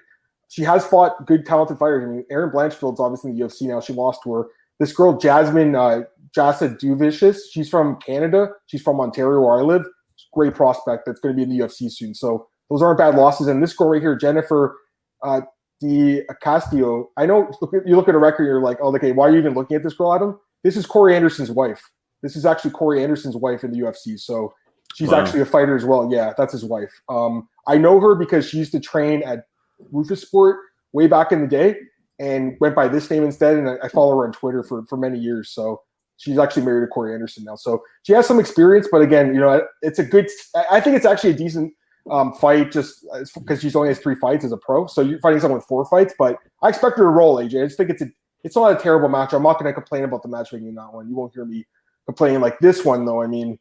[0.49, 2.05] She has fought good, talented fighters.
[2.05, 3.81] I mean, Erin Blanchfield's obviously in the UFC now.
[3.81, 4.47] She lost to her.
[4.79, 6.03] This girl, Jasmine uh,
[6.35, 8.51] Jasudavicius, she's from Canada.
[8.67, 9.85] She's from Ontario, where I live.
[10.33, 12.15] Great prospect that's going to be in the UFC soon.
[12.15, 13.47] So those aren't bad losses.
[13.47, 14.79] And this girl right here, Jennifer
[15.23, 15.43] uh,
[15.81, 17.51] the Castillo, I know
[17.87, 19.83] you look at a record, you're like, oh, okay, why are you even looking at
[19.83, 20.39] this girl, Adam?
[20.65, 21.83] This is Corey Anderson's wife.
[22.23, 24.19] This is actually Corey Anderson's wife in the UFC.
[24.19, 24.53] So
[24.95, 25.21] she's wow.
[25.21, 26.11] actually a fighter as well.
[26.11, 26.93] Yeah, that's his wife.
[27.09, 29.45] Um, I know her because she used to train at
[29.93, 30.57] Roufusport
[30.93, 31.77] way back in the day
[32.19, 33.57] and went by this name instead.
[33.57, 35.51] And I, I follow her on Twitter for, for many years.
[35.51, 35.81] So
[36.17, 37.55] she's actually married to Corey Anderson now.
[37.55, 40.29] So she has some experience, but again, you know, it's a good,
[40.71, 41.73] I think it's actually a decent
[42.11, 44.87] um, fight just because she's only has three fights as a pro.
[44.87, 47.63] So you're fighting someone with four fights, but I expect her to roll, AJ.
[47.63, 48.09] I just think it's a
[48.45, 49.33] it's not a terrible match.
[49.33, 51.09] I'm not going to complain about the matchmaking in that one.
[51.09, 51.67] You won't hear me
[52.07, 53.23] complaining like this one though.
[53.23, 53.59] I mean,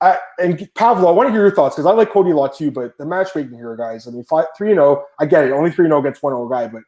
[0.00, 2.56] I, and Pavlo, I want to hear your thoughts because I like Cody a lot
[2.56, 2.70] too.
[2.70, 4.06] But the matchmaking here, guys.
[4.06, 5.02] I mean, five, three and zero.
[5.02, 5.52] Oh, I get it.
[5.52, 6.82] Only three and zero oh against one zero guy, but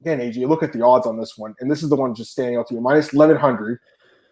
[0.00, 2.32] again, AJ, look at the odds on this one, and this is the one just
[2.32, 3.78] standing out to you: minus eleven hundred.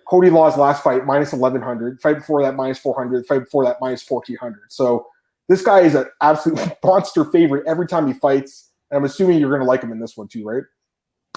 [0.09, 2.01] Cody Law's last fight minus eleven hundred.
[2.01, 3.27] Fight before that minus four hundred.
[3.27, 4.71] Fight before that minus fourteen hundred.
[4.71, 5.07] So
[5.49, 8.71] this guy is an absolute monster favorite every time he fights.
[8.91, 10.63] And I'm assuming you're going to like him in this one too, right?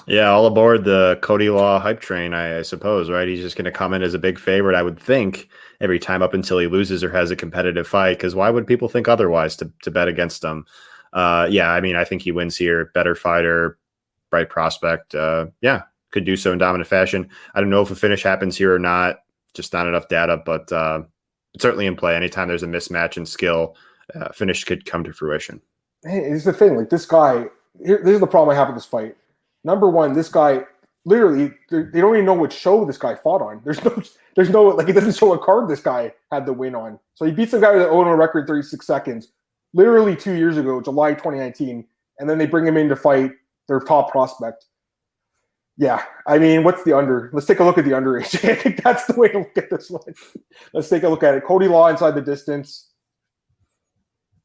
[0.06, 3.28] Yeah, all aboard the Cody Law hype train, I, I suppose, right?
[3.28, 5.48] He's just going to come in as a big favorite, I would think,
[5.80, 8.16] every time up until he loses or has a competitive fight.
[8.16, 10.64] Because why would people think otherwise to, to bet against him?
[11.12, 12.86] Uh, yeah, I mean, I think he wins here.
[12.94, 13.78] Better fighter,
[14.30, 15.14] bright prospect.
[15.14, 17.28] Uh, yeah, could do so in dominant fashion.
[17.54, 19.20] I don't know if a finish happens here or not.
[19.54, 21.02] Just not enough data, but uh,
[21.58, 22.14] certainly in play.
[22.16, 23.76] Anytime there's a mismatch in skill,
[24.14, 25.60] uh, finish could come to fruition.
[26.04, 27.46] Hey, here's the thing: like this guy.
[27.84, 29.16] Here, this is the problem I have with this fight
[29.64, 30.64] number one, this guy
[31.04, 33.60] literally they don't even know what show this guy fought on.
[33.64, 34.02] There's no
[34.36, 36.98] there's no like it doesn't show a card this guy had the win on.
[37.14, 39.28] So he beats the guy with an Ono record 36 seconds,
[39.74, 41.84] literally two years ago, July 2019,
[42.18, 43.32] and then they bring him in to fight
[43.68, 44.66] their top prospect.
[45.78, 47.30] Yeah, I mean, what's the under?
[47.32, 48.18] Let's take a look at the under.
[48.20, 50.02] I think that's the way to look at this one.
[50.74, 51.44] Let's take a look at it.
[51.44, 52.90] Cody Law inside the distance,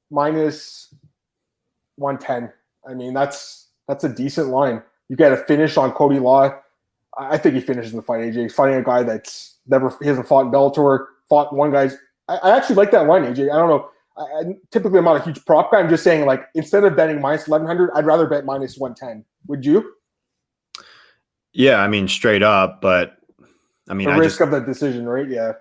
[0.09, 0.93] minus
[1.97, 2.51] 110.
[2.87, 4.81] I mean, that's that's a decent line.
[5.09, 6.51] You get a finish on Cody Law.
[7.17, 8.21] I think he finishes the fight.
[8.21, 11.07] AJ, fighting a guy that's never he hasn't fought in Bellator.
[11.27, 11.97] Fought one guy's.
[12.29, 13.51] I, I actually like that line, AJ.
[13.51, 13.89] I don't know.
[14.17, 15.79] I, I, typically, I'm not a huge prop guy.
[15.79, 19.25] I'm just saying, like, instead of betting minus 1100, I'd rather bet minus 110.
[19.47, 19.93] Would you?
[21.53, 23.17] Yeah, I mean, straight up, but
[23.89, 25.27] I mean, the I risk just, of that decision, right?
[25.27, 25.53] Yeah.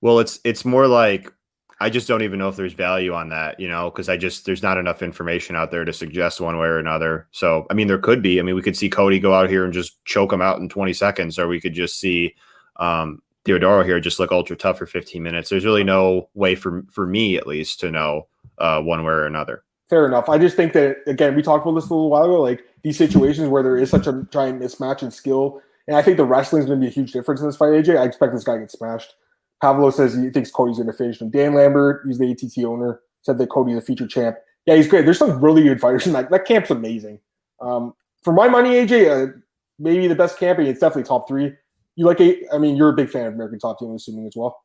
[0.00, 1.32] Well, it's it's more like
[1.80, 4.46] I just don't even know if there's value on that, you know, because I just
[4.46, 7.28] there's not enough information out there to suggest one way or another.
[7.30, 8.38] So I mean, there could be.
[8.38, 10.68] I mean, we could see Cody go out here and just choke him out in
[10.68, 12.34] 20 seconds, or we could just see
[12.76, 15.50] um, Theodorou here just look ultra tough for 15 minutes.
[15.50, 19.26] There's really no way for for me at least to know uh, one way or
[19.26, 19.62] another.
[19.88, 20.28] Fair enough.
[20.28, 22.98] I just think that again, we talked about this a little while ago, like these
[22.98, 26.62] situations where there is such a giant mismatch in skill, and I think the wrestling
[26.62, 27.68] is going to be a huge difference in this fight.
[27.68, 29.14] AJ, I expect this guy to get smashed.
[29.62, 31.30] Pavlo says he thinks Cody's going to finish him.
[31.30, 34.36] Dan Lambert, he's the ATT owner, said that Cody's a feature champ.
[34.66, 35.04] Yeah, he's great.
[35.06, 36.30] There's some really good fighters in that.
[36.30, 37.18] That camp's amazing.
[37.60, 39.32] Um, for my money, AJ, uh,
[39.78, 40.66] maybe the best camping.
[40.66, 41.52] It's definitely top three.
[41.96, 42.20] You like?
[42.52, 44.60] I mean, you're a big fan of American Top Team, I'm assuming as well.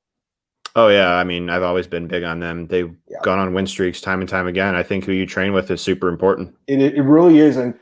[0.76, 2.68] Oh yeah, I mean, I've always been big on them.
[2.68, 3.20] They've yeah.
[3.24, 4.76] gone on win streaks time and time again.
[4.76, 6.56] I think who you train with is super important.
[6.68, 7.74] It, it really is, and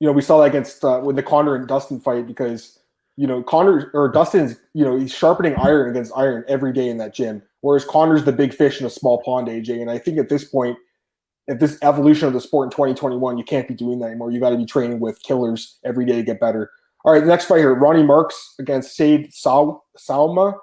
[0.00, 2.80] you know we saw that against uh, with the Conor and Dustin fight because
[3.20, 6.96] you know, Conor or Dustin's, you know, he's sharpening iron against iron every day in
[6.96, 7.42] that gym.
[7.60, 9.78] Whereas Conor's the big fish in a small pond, AJ.
[9.78, 10.78] And I think at this point,
[11.46, 14.30] at this evolution of the sport in 2021, you can't be doing that anymore.
[14.30, 16.70] You got to be training with killers every day to get better.
[17.04, 20.54] All right, next fight here, Ronnie Marks against Said Sal- Salma.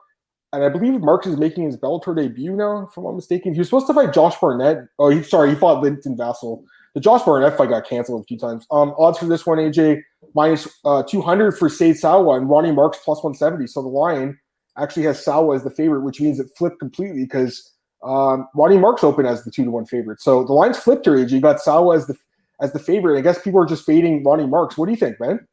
[0.53, 3.53] And I believe Marks is making his Bellator debut now, if I'm not mistaken.
[3.53, 4.87] He was supposed to fight Josh Barnett.
[4.97, 6.63] Oh, he sorry, he fought Linton Vassell.
[6.93, 8.65] The Josh Barnett fight got canceled a few times.
[8.71, 10.01] Um, odds for this one, AJ,
[10.33, 13.67] minus, uh, 200 for Said Salwa and Ronnie Marks plus 170.
[13.67, 14.39] So the line
[14.77, 19.03] actually has Salwa as the favorite, which means it flipped completely because um, Ronnie Marks
[19.03, 20.21] open as the two to one favorite.
[20.21, 21.31] So the line's flipped here, AJ.
[21.31, 22.15] You got Salwa as the
[22.61, 23.17] as the favorite.
[23.17, 24.77] I guess people are just fading Ronnie Marks.
[24.77, 25.45] What do you think, man?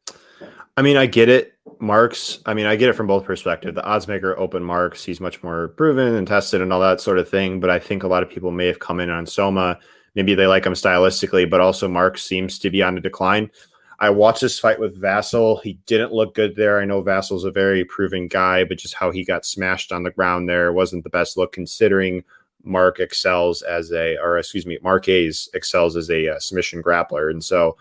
[0.77, 1.54] I mean, I get it.
[1.79, 3.75] Marks, I mean, I get it from both perspectives.
[3.75, 7.19] The odds maker open Marks, he's much more proven and tested and all that sort
[7.19, 7.59] of thing.
[7.59, 9.79] But I think a lot of people may have come in on Sowma
[10.15, 13.51] maybe they like him stylistically, but also Mark seems to be on a decline.
[13.99, 15.61] I watched this fight with Vassell.
[15.61, 16.81] He didn't look good there.
[16.81, 20.11] I know Vassell's a very proven guy, but just how he got smashed on the
[20.11, 22.23] ground there wasn't the best look considering
[22.63, 27.29] Mark excels as a, or excuse me, Marques excels as a, a uh, submission grappler.
[27.29, 27.77] And so,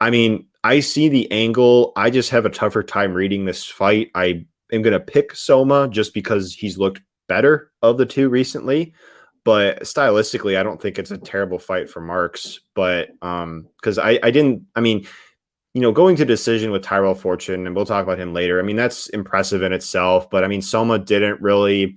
[0.00, 1.92] I mean, I see the angle.
[1.96, 4.10] I just have a tougher time reading this fight.
[4.14, 8.94] I am going to pick Sowma just because he's looked better of the two recently
[9.48, 12.60] but stylistically, I don't think it's a terrible fight for Marks.
[12.74, 15.06] But um, because I I didn't, I mean,
[15.72, 18.58] you know, going to decision with Tyrell Fortune, and we'll talk about him later.
[18.58, 20.28] I mean, that's impressive in itself.
[20.28, 21.96] But I mean, Soma didn't really,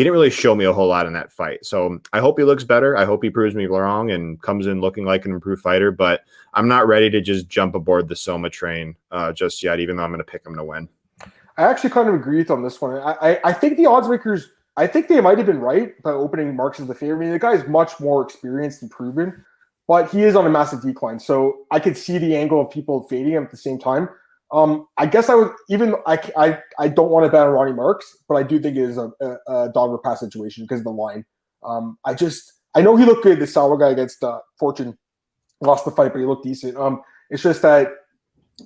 [0.00, 1.62] he didn't really show me a whole lot in that fight.
[1.66, 2.96] So I hope he looks better.
[2.96, 5.90] I hope he proves me wrong and comes in looking like an improved fighter.
[5.90, 6.22] But
[6.54, 10.02] I'm not ready to just jump aboard the Sowma train uh, just yet, even though
[10.02, 10.88] I'm going to pick him to win.
[11.58, 12.96] I actually kind of agree with on this one.
[12.96, 16.12] I, I, I think the odds makers I think they might have been right by
[16.12, 17.16] opening Marks as the favorite.
[17.16, 19.44] I mean, the guy's much more experienced and proven,
[19.86, 21.20] but he is on a massive decline.
[21.20, 24.08] So I could see the angle of people fading him at the same time.
[24.52, 27.72] Um, I guess I would even I, I I don't want to bet on Ronnie
[27.72, 30.80] Marks, but I do think it is a, a, a dog or pass situation because
[30.80, 31.24] of the line.
[31.62, 33.38] Um, I just I know he looked good.
[33.38, 34.98] The Sawa guy against uh, Fortune
[35.60, 36.76] lost the fight, but he looked decent.
[36.76, 37.88] Um, it's just that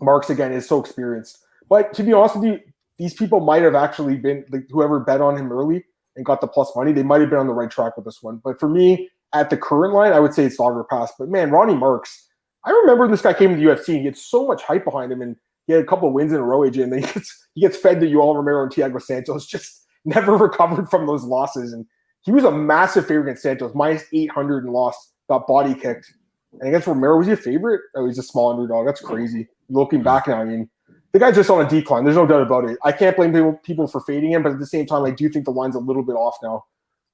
[0.01, 1.39] Marks again is so experienced.
[1.69, 2.61] But to be honest with you,
[2.99, 5.85] these people might have actually been like whoever bet on him early
[6.17, 6.93] and got the plus money.
[6.93, 8.41] They might have been on the right track with this one.
[8.45, 11.13] But for me, at the current line, I would say it's Lager Pass.
[11.19, 12.29] But man, Ronnie Marks,
[12.65, 15.13] I remember this guy came to the UFC and he had so much hype behind
[15.13, 15.37] him, and
[15.67, 17.61] he had a couple of wins in a row, AJ, and then he gets he
[17.61, 19.47] gets fed to Yoel Romero and Thiago Santos.
[19.47, 21.87] Just never recovered from those losses, and
[22.23, 26.13] he was a massive favorite against Santos, minus eight hundred and lost, got body kicked.
[26.61, 27.81] And against Romero, was he a favorite?
[27.97, 28.87] Oh, he's a small underdog.
[28.87, 29.49] That's crazy.
[29.69, 30.71] Looking back now, I mean,
[31.13, 32.05] the guy's just on a decline.
[32.05, 32.79] There's no doubt about it.
[32.85, 35.29] I can't blame people, people for fading him, but at the same time, I do
[35.29, 36.49] think the line's a little bit off now.
[36.51, 36.67] All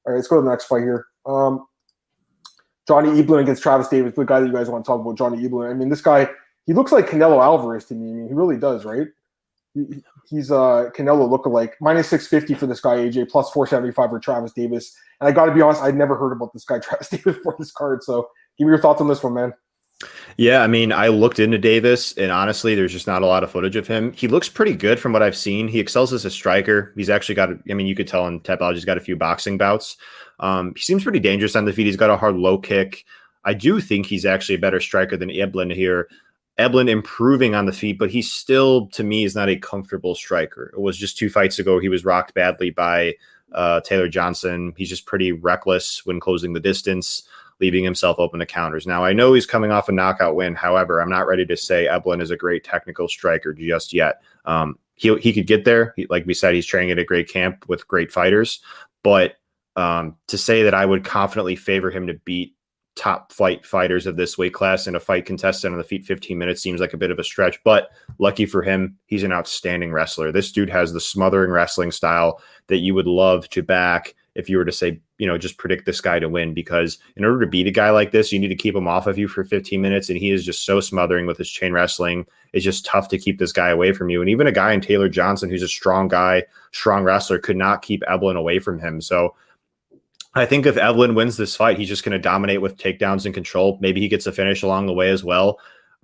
[0.06, 1.06] right, let's go to the next fight here.
[1.26, 1.66] Um,
[2.88, 5.46] Johnny Eblen against Travis Davis, the guy that you guys want to talk about, Johnny
[5.46, 5.70] Eblen.
[5.70, 6.28] I mean, this guy,
[6.66, 8.10] he looks like Canelo Alvarez to me.
[8.10, 9.08] I mean, he really does, right?
[9.74, 11.72] He, he's uh Canelo lookalike.
[11.80, 14.94] Minus 650 for this guy, AJ, plus 475 for Travis Davis.
[15.20, 17.54] And I got to be honest, I'd never heard about this guy, Travis Davis, for
[17.58, 18.02] this card.
[18.02, 19.52] So give me your thoughts on this one, man.
[20.38, 23.50] Yeah, I mean, I looked into Davis, and honestly, there's just not a lot of
[23.50, 24.12] footage of him.
[24.12, 25.68] He looks pretty good from what I've seen.
[25.68, 26.94] He excels as a striker.
[26.96, 29.58] He's actually got, I mean, you could tell in Tapology, he's got a few boxing
[29.58, 29.98] bouts.
[30.38, 31.86] Um, he seems pretty dangerous on the feet.
[31.86, 33.04] He's got a hard low kick.
[33.44, 36.08] I do think he's actually a better striker than Eblen here.
[36.58, 40.70] Eblen improving on the feet, but he still, to me, is not a comfortable striker.
[40.74, 41.78] It was just two fights ago.
[41.78, 43.14] He was rocked badly by
[43.52, 44.74] uh, Taylor Johnson.
[44.76, 47.22] He's just pretty reckless when closing the distance,
[47.60, 48.86] leaving himself open to counters.
[48.86, 50.54] Now, I know he's coming off a knockout win.
[50.54, 54.20] However, I'm not ready to say Eblen is a great technical striker just yet.
[54.44, 55.94] Um, he, he could get there.
[55.96, 58.60] He, like we said, he's training at a great camp with great fighters.
[59.02, 59.36] But
[59.76, 62.54] um, to say that I would confidently favor him to beat
[62.96, 66.36] top flight fighters of this weight class and a fight contestant on the feet 15
[66.36, 69.92] minutes seems like a bit of a stretch, but lucky for him, he's an outstanding
[69.92, 70.32] wrestler.
[70.32, 74.58] This dude has the smothering wrestling style that you would love to back if you
[74.58, 77.46] were to say, you know, just predict this guy to win because in order to
[77.46, 79.80] beat a guy like this, you need to keep him off of you for 15
[79.80, 82.24] minutes and he is just so smothering with his chain wrestling.
[82.52, 84.20] It's just tough to keep this guy away from you.
[84.20, 87.82] And even a guy in Taylor Johnson who's a strong guy, strong wrestler could not
[87.82, 89.00] keep Eblen away from him.
[89.00, 89.34] So
[90.34, 93.34] I think if Eblen wins this fight, he's just going to dominate with takedowns and
[93.34, 93.78] control.
[93.80, 95.58] Maybe he gets a finish along the way as well.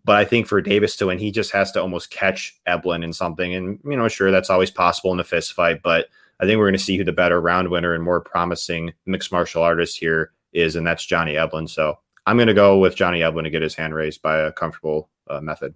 [0.04, 3.12] But I think for Davis to win, he just has to almost catch Eblen in
[3.12, 3.54] something.
[3.54, 5.82] And, you know, sure, that's always possible in a fist fight.
[5.82, 6.06] But
[6.40, 9.32] I think we're going to see who the better round winner and more promising mixed
[9.32, 10.76] martial artist here is.
[10.76, 11.68] And that's Johnny Eblen.
[11.68, 14.52] So I'm going to go with Johnny Eblen to get his hand raised by a
[14.52, 15.74] comfortable uh, method.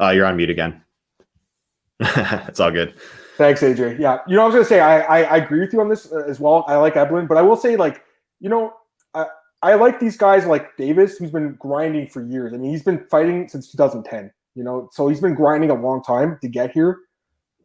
[0.00, 0.82] Uh, you're on mute again.
[2.00, 2.94] it's all good.
[3.36, 3.98] Thanks, AJ.
[3.98, 6.10] Yeah, you know, I was gonna say I, I, I agree with you on this
[6.10, 6.64] uh, as well.
[6.68, 8.02] I like Eblen, but I will say like
[8.40, 8.72] you know
[9.14, 9.26] I
[9.62, 12.54] I like these guys like Davis, who's been grinding for years.
[12.54, 14.32] I mean, he's been fighting since 2010.
[14.54, 16.98] You know, so he's been grinding a long time to get here,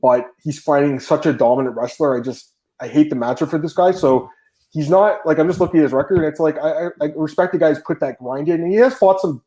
[0.01, 2.19] but he's fighting such a dominant wrestler.
[2.19, 3.91] I just I hate the matchup for this guy.
[3.91, 4.29] So
[4.71, 7.53] he's not like I'm just looking at his record, and it's like I, I, respect
[7.53, 9.41] the guys put that grind in, and he has fought some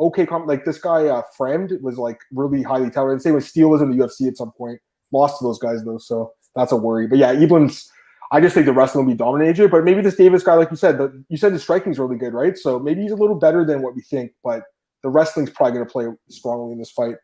[0.00, 0.26] okay.
[0.46, 3.20] Like this guy, uh, Fremd was like really highly touted.
[3.20, 4.80] Same with Steele was in the UFC at some point.
[5.12, 7.06] Lost to those guys though, so that's a worry.
[7.06, 7.90] But yeah, Eblen's.
[8.32, 9.70] I just think the wrestling will be dominated.
[9.70, 12.34] But maybe this Davis guy, like you said, the, you said the striking's really good,
[12.34, 12.58] right?
[12.58, 14.32] So maybe he's a little better than what we think.
[14.42, 14.64] But
[15.04, 17.14] the wrestling's probably going to play strongly in this fight.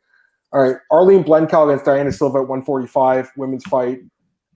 [0.52, 4.00] All right, Arlene Blencowe against Diana Silva at 145, women's fight.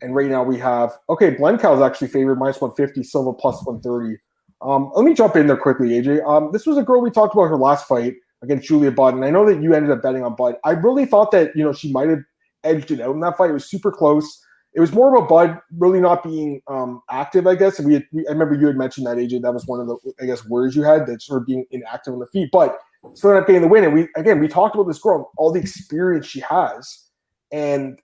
[0.03, 4.19] And right now we have okay, Blencowe is actually favored minus 150, Silva plus 130.
[4.61, 6.27] Um, let me jump in there quickly, AJ.
[6.29, 9.25] Um, this was a girl we talked about her last fight against Julia Budd, and
[9.25, 10.57] I know that you ended up betting on Budd.
[10.65, 12.23] I really thought that you know she might have
[12.67, 13.51] edged it out in that fight.
[13.51, 14.43] It was super close.
[14.75, 17.81] It was more about Budd really not being um, active, I guess.
[17.81, 19.41] We, had, we, I remember you had mentioned that AJ.
[19.43, 22.13] That was one of the, I guess, words you had that sort of being inactive
[22.13, 22.51] on the feet.
[22.53, 22.79] But
[23.15, 23.85] still up getting the win.
[23.85, 27.09] And we again, we talked about this girl, all the experience she has,
[27.53, 27.99] and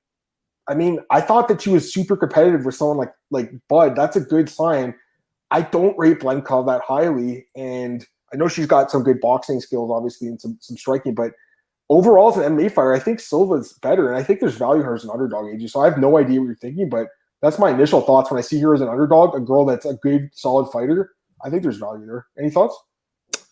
[0.69, 3.97] I mean, I thought that she was super competitive with someone like like Budd.
[3.97, 4.95] That's a good sign.
[5.51, 9.91] I don't rate Blencowe that highly, and I know she's got some good boxing skills,
[9.91, 11.33] obviously, and some some striking, but
[11.93, 14.95] overall as an MMA fighter, I think Silva's better, and I think there's value her
[14.95, 15.71] as an underdog AJ.
[15.71, 17.09] So I have no idea what you're thinking, but
[17.41, 19.95] that's my initial thoughts when I see her as an underdog, a girl that's a
[19.95, 21.11] good, solid fighter.
[21.45, 22.27] I think there's value there.
[22.39, 22.77] Any thoughts?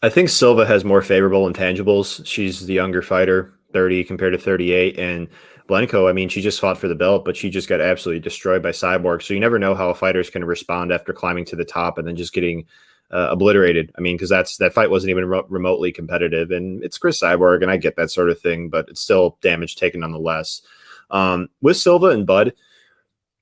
[0.03, 2.24] I think Silva has more favorable intangibles.
[2.24, 5.29] She's the younger fighter, 30 compared to 38, and
[5.68, 8.62] Blencowe, I mean, she just fought for the belt, but she just got absolutely destroyed
[8.62, 9.22] by Cyborg.
[9.22, 11.64] So you never know how a fighter is going to respond after climbing to the
[11.64, 12.66] top and then just getting
[13.10, 13.92] uh, obliterated.
[13.96, 17.62] I mean, because that's that fight wasn't even re- remotely competitive, and it's Cris Cyborg,
[17.62, 20.62] and I get that sort of thing, but it's still damage taken nonetheless.
[21.10, 22.52] Um, with Silva and Budd,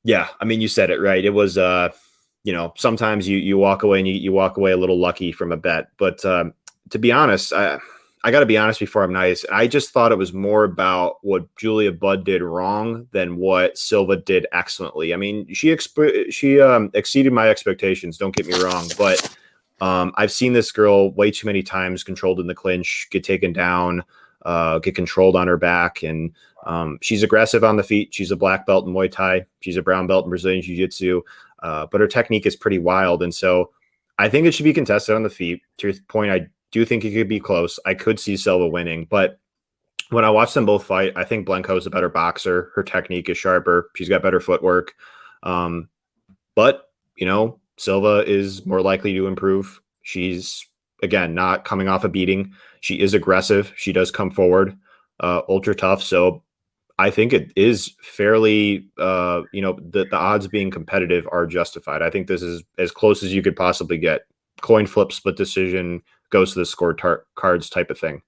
[0.04, 1.24] yeah, I mean, you said it right.
[1.24, 1.90] It was, uh,
[2.44, 5.32] you know, sometimes you you walk away and you, you walk away a little lucky
[5.32, 6.54] from a bet, but um,
[6.90, 7.78] to be honest, I,
[8.24, 9.44] I got to be honest before I'm nice.
[9.52, 14.16] I just thought it was more about what Julia Budd did wrong than what Silva
[14.16, 15.14] did excellently.
[15.14, 18.18] I mean, she exp- she um, exceeded my expectations.
[18.18, 19.36] Don't get me wrong, but
[19.80, 23.52] um, I've seen this girl way too many times controlled in the clinch, get taken
[23.52, 24.04] down,
[24.42, 26.32] uh, get controlled on her back, and
[26.66, 28.12] um, she's aggressive on the feet.
[28.12, 29.46] She's a black belt in Muay Thai.
[29.60, 31.22] She's a brown belt in Brazilian Jiu Jitsu,
[31.62, 33.70] uh, but her technique is pretty wild, and so
[34.18, 35.62] I think it should be contested on the feet.
[35.78, 37.78] To your point, I do think it could be close.
[37.86, 39.38] I could see Silva winning, but
[40.10, 42.72] when I watch them both fight, I think Blencowe is a better boxer.
[42.74, 43.90] Her technique is sharper.
[43.94, 44.94] She's got better footwork.
[45.42, 45.88] Um,
[46.54, 49.80] but you know, Silva is more likely to improve.
[50.02, 50.66] She's
[51.02, 52.52] again not coming off a beating.
[52.80, 53.72] She is aggressive.
[53.76, 54.76] She does come forward,
[55.20, 56.02] uh, ultra tough.
[56.02, 56.42] So
[56.98, 62.02] I think it is fairly, uh, you know, the, the odds being competitive are justified.
[62.02, 64.22] I think this is as close as you could possibly get.
[64.60, 68.22] Coin flip, split decision, goes to the score tar- cards type of thing.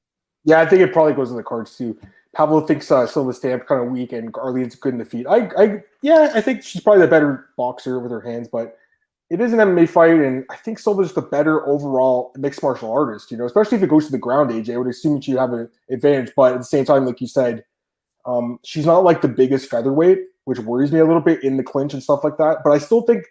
[0.45, 1.99] Yeah, I think it probably goes in the cards too.
[2.33, 5.27] Pablo thinks uh, Silva Stamp kind of weak and Arlene's good in the feet.
[5.27, 8.79] I, I, yeah, I think she's probably the better boxer with her hands, but
[9.31, 13.31] it is an MMA fight, and I think Silva's a better overall mixed martial artist.
[13.31, 14.51] You know, especially if it goes to the ground.
[14.51, 17.21] AJ, I would assume that she'd have an advantage, but at the same time, like
[17.21, 17.65] you said,
[18.27, 21.63] um, she's not like the biggest featherweight, which worries me a little bit in the
[21.63, 22.59] clinch and stuff like that.
[22.65, 23.25] But I still think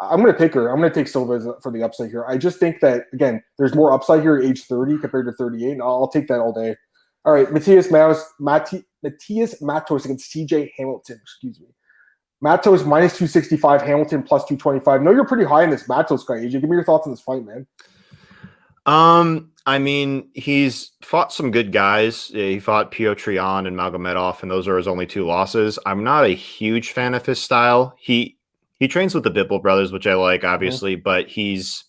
[0.00, 0.68] I'm going to take her.
[0.68, 2.24] I'm going to take Silva for the upside here.
[2.26, 5.72] I just think that again, there's more upside here at age 30 compared to 38,
[5.72, 6.76] and I'll, take that all day.
[7.24, 11.18] All right, Matthias Matos, Mati, Matthias Matos against CJ Hamilton.
[11.22, 11.66] Excuse me.
[12.42, 15.00] Matos minus 265, Hamilton plus 225.
[15.02, 16.34] No, you're pretty high in this Matos guy.
[16.34, 17.66] AJ, give me your thoughts on this fight, man.
[18.84, 22.26] Um, I mean, he's fought some good guys.
[22.26, 25.78] He fought Piotrian and Magomedov, and those are his only two losses.
[25.86, 27.94] I'm not a huge fan of his style.
[27.98, 28.36] He
[28.80, 31.04] he trains with the Pitbull brothers, which I like, obviously, mm-hmm.
[31.04, 31.84] but he's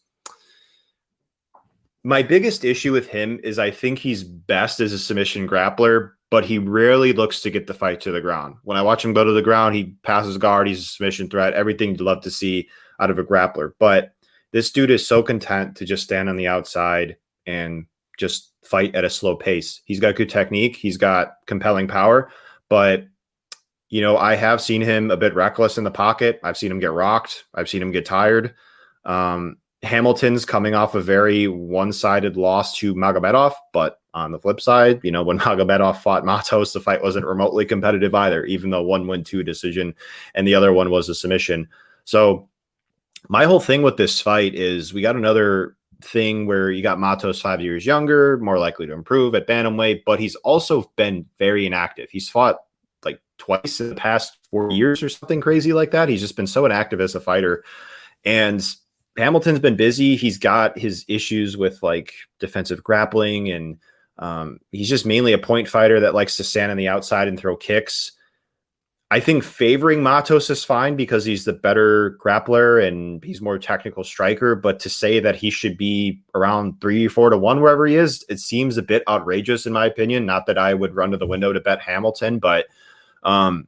[2.04, 6.44] my biggest issue with him is I think he's best as a submission grappler, but
[6.44, 8.56] he rarely looks to get the fight to the ground.
[8.64, 11.54] When I watch him go to the ground, he passes guard, he's a submission threat,
[11.54, 12.68] everything you'd love to see
[13.00, 13.74] out of a grappler.
[13.80, 14.14] But
[14.52, 17.86] this dude is so content to just stand on the outside and
[18.18, 19.82] just fight at a slow pace.
[19.86, 22.32] He's got good technique, he's got compelling power,
[22.70, 23.06] but
[23.90, 26.40] you know, I have seen him a bit reckless in the pocket.
[26.44, 27.44] I've seen him get rocked.
[27.54, 28.56] I've seen him get tired.
[29.06, 35.02] Um, Hamilton's coming off a very one-sided loss to Magomedov, but on the flip side,
[35.04, 39.08] you know, when Magomedov fought Matos, the fight wasn't remotely competitive either, even though one
[39.08, 39.94] win two decision
[40.36, 41.68] and the other one was a submission.
[42.06, 42.48] So
[43.28, 47.42] my whole thing with this fight is we got another thing where you got Matos
[47.42, 52.10] five years younger, more likely to improve at bantamweight, but he's also been very inactive.
[52.10, 52.60] He's fought
[53.04, 56.10] like twice in the past four years or something crazy like that.
[56.10, 57.64] He's just been so inactive as a fighter.
[58.26, 58.66] And
[59.18, 60.16] Hamilton's been busy.
[60.16, 63.78] He's got his issues with like defensive grappling, and
[64.18, 67.40] um, he's just mainly a point fighter that likes to stand on the outside and
[67.40, 68.14] throw kicks.
[69.12, 74.04] I think favoring Matos is fine because he's the better grappler and he's more technical
[74.04, 74.56] striker.
[74.56, 78.26] But to say that he should be around three, four to one wherever he is,
[78.28, 80.26] it seems a bit outrageous in my opinion.
[80.26, 82.66] Not that I would run to the window to bet Hamilton, but
[83.22, 83.68] um,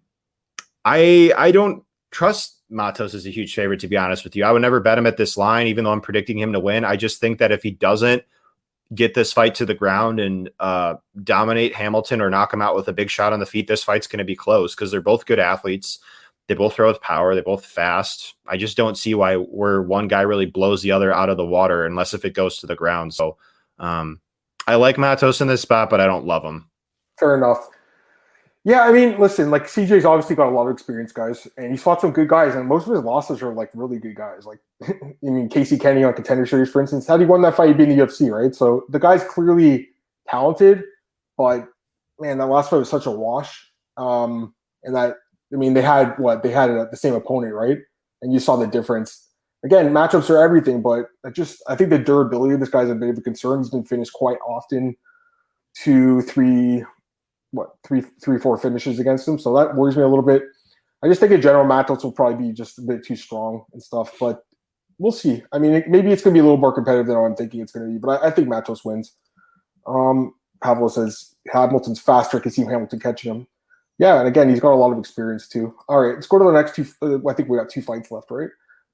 [0.83, 4.43] I I don't trust Matos is a huge favorite to be honest with you.
[4.43, 6.83] I would never bet him at this line, even though I'm predicting him to win.
[6.85, 8.23] I just think that if he doesn't
[8.93, 12.87] get this fight to the ground and uh, dominate Hamilton or knock him out with
[12.87, 15.25] a big shot on the feet, this fight's going to be close because they're both
[15.25, 15.99] good athletes.
[16.47, 17.33] They both throw with power.
[17.33, 18.35] They both fast.
[18.45, 21.45] I just don't see why where one guy really blows the other out of the
[21.45, 23.13] water unless if it goes to the ground.
[23.15, 23.37] So
[23.79, 24.21] um,
[24.67, 26.69] I like Matos in this spot, but I don't love him.
[27.19, 27.67] Fair enough.
[28.67, 31.83] Yeah, I mean, listen, like CJ's obviously got a lot of experience, guys, and he's
[31.83, 34.47] fought some good guys, and most of his losses are like really good guys.
[34.47, 37.67] Like, I mean, Casey Kenny on Contender Series, for instance, had he won that fight,
[37.67, 38.55] he'd be in the UFC, right?
[38.55, 39.89] So the guy's clearly
[40.27, 40.81] talented,
[41.37, 41.67] but
[42.19, 43.71] man, that last fight was such a wash.
[43.97, 45.17] Um, and that,
[45.53, 47.77] I mean, they had what they had the same opponent, right?
[48.23, 49.29] And you saw the difference.
[49.63, 52.95] Again, matchups are everything, but I just I think the durability of this guy's a
[52.95, 53.59] bit of a concern.
[53.59, 54.95] He's been finished quite often,
[55.75, 56.83] two, three,
[57.55, 59.39] what three three four finishes against him.
[59.39, 60.43] So that worries me a little bit.
[61.03, 63.81] I just think in general Matos will probably be just a bit too strong and
[63.81, 64.43] stuff, but
[64.97, 65.43] we'll see.
[65.51, 67.71] I mean, maybe it's going to be a little more competitive than I'm thinking it's
[67.71, 69.13] going to be, but I, I think Matos wins.
[69.85, 72.37] Um, Pavlo says Hamilton's faster.
[72.37, 73.47] I can see Hamilton catching him.
[73.97, 75.75] Yeah, and again, he's got a lot of experience too.
[75.87, 76.85] All right, let's go to the next two.
[77.01, 78.49] Uh, I think we got two fights left, right?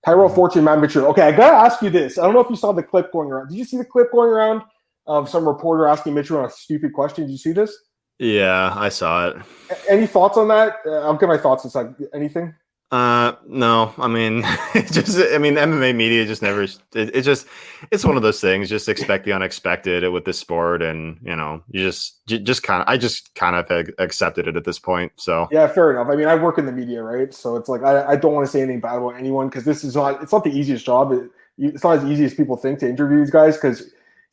[0.06, 0.36] Tyrell mm-hmm.
[0.36, 1.10] Fortune, Matt Mitrione.
[1.12, 2.18] Okay, I gotta ask you this.
[2.18, 3.50] I don't know if you saw the clip going around.
[3.50, 4.62] Did you see the clip going around
[5.08, 7.26] of some reporter asking Mitrione a stupid question?
[7.26, 7.76] Did you see this?
[8.22, 9.38] Yeah, I saw it.
[9.90, 10.76] Any thoughts on that?
[10.86, 11.96] Uh, I'll get my thoughts inside.
[12.14, 12.54] Anything?
[12.92, 14.44] Uh, no, I mean,
[14.92, 17.48] just, I mean, MMA media just never, it, it, just,
[17.90, 20.84] it's one of those things, just expect the unexpected with this sport.
[20.84, 24.66] And, you know, you just, just kind of, I just kind of accepted it at
[24.66, 25.14] this point.
[25.16, 26.14] So, yeah, fair enough.
[26.14, 27.34] I mean, I work in the media, right?
[27.34, 29.84] So it's like, I, I don't want to say anything bad about anyone because this
[29.84, 31.12] is not, it's not the easiest job.
[31.12, 33.90] It, it's not as easy as people think to interview these guys because,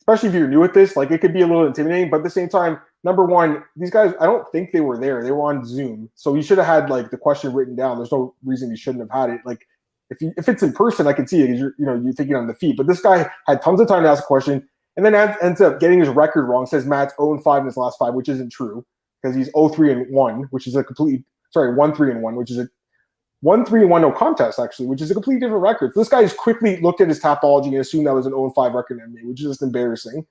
[0.09, 2.23] especially if you're new at this, like it could be a little intimidating, but at
[2.23, 5.23] the same time, number one, these guys, I don't think they were there.
[5.23, 6.09] They were on Zoom.
[6.15, 7.97] So you should have had like the question written down.
[7.97, 9.41] There's no reason you shouldn't have had it.
[9.45, 9.67] Like
[10.09, 12.35] if you, if it's in person, I can see it you're, you know, you're thinking
[12.35, 12.75] on the feet.
[12.75, 15.79] But this guy had tons of time to ask a question and then ends up
[15.79, 16.65] getting his record wrong.
[16.65, 18.83] Says Matt's 0 5 in his last five, which isn't true
[19.21, 22.35] because he's 0 3 and 1, which is a completely, sorry, 1 3 and 1,
[22.35, 22.67] which is a
[23.41, 25.93] 1 3 and 1 no contest, actually, which is a completely different record.
[25.93, 28.51] So this guy has quickly looked at his Tapology and assumed that was an 0
[28.55, 30.25] 5 record in me, which is just embarrassing.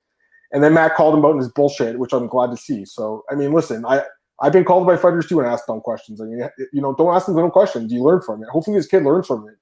[0.52, 2.84] And then Matt called him out in his bullshit, which I'm glad to see.
[2.84, 4.02] So I mean, listen, I
[4.40, 6.20] I've been called by fighters too and asked dumb questions.
[6.20, 7.92] I mean, you know, don't ask them dumb questions.
[7.92, 8.48] You learn from it.
[8.50, 9.56] Hopefully, this kid learns from it.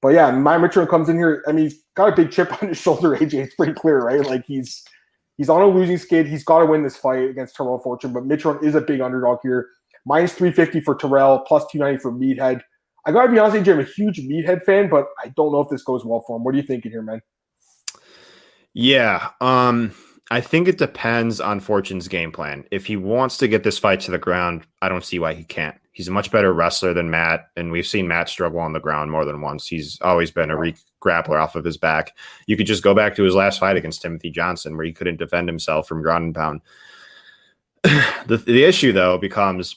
[0.00, 1.42] But yeah, my Mitchell comes in here.
[1.48, 3.16] I mean, he's got a big chip on his shoulder.
[3.16, 4.20] AJ, it's pretty clear, right?
[4.20, 4.84] Like he's
[5.36, 6.26] he's on a losing skid.
[6.26, 8.12] He's got to win this fight against Terrell Fortune.
[8.12, 9.68] But Mitrione is a big underdog here.
[10.06, 12.60] Minus 350 for Terrell, plus 290 for Meathead.
[13.06, 15.82] I gotta be honest, I'm a huge Meathead fan, but I don't know if this
[15.82, 16.44] goes well for him.
[16.44, 17.20] What are you thinking here, man?
[18.72, 19.30] Yeah.
[19.40, 19.94] Um
[20.30, 22.64] I think it depends on Fortune's game plan.
[22.70, 25.44] If he wants to get this fight to the ground, I don't see why he
[25.44, 25.76] can't.
[25.92, 29.12] He's a much better wrestler than Matt, and we've seen Matt struggle on the ground
[29.12, 29.68] more than once.
[29.68, 32.16] He's always been a re- grappler off of his back.
[32.46, 35.18] You could just go back to his last fight against Timothy Johnson, where he couldn't
[35.18, 36.60] defend himself from ground and pound.
[38.26, 39.76] the, the issue, though, becomes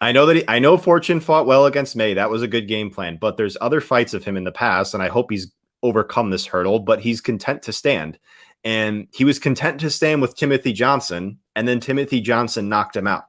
[0.00, 2.14] I know that he, I know Fortune fought well against May.
[2.14, 4.92] That was a good game plan, but there's other fights of him in the past,
[4.92, 5.50] and I hope he's
[5.82, 6.80] overcome this hurdle.
[6.80, 8.18] But he's content to stand
[8.66, 13.06] and he was content to stand with Timothy Johnson, and then Timothy Johnson knocked him
[13.06, 13.26] out.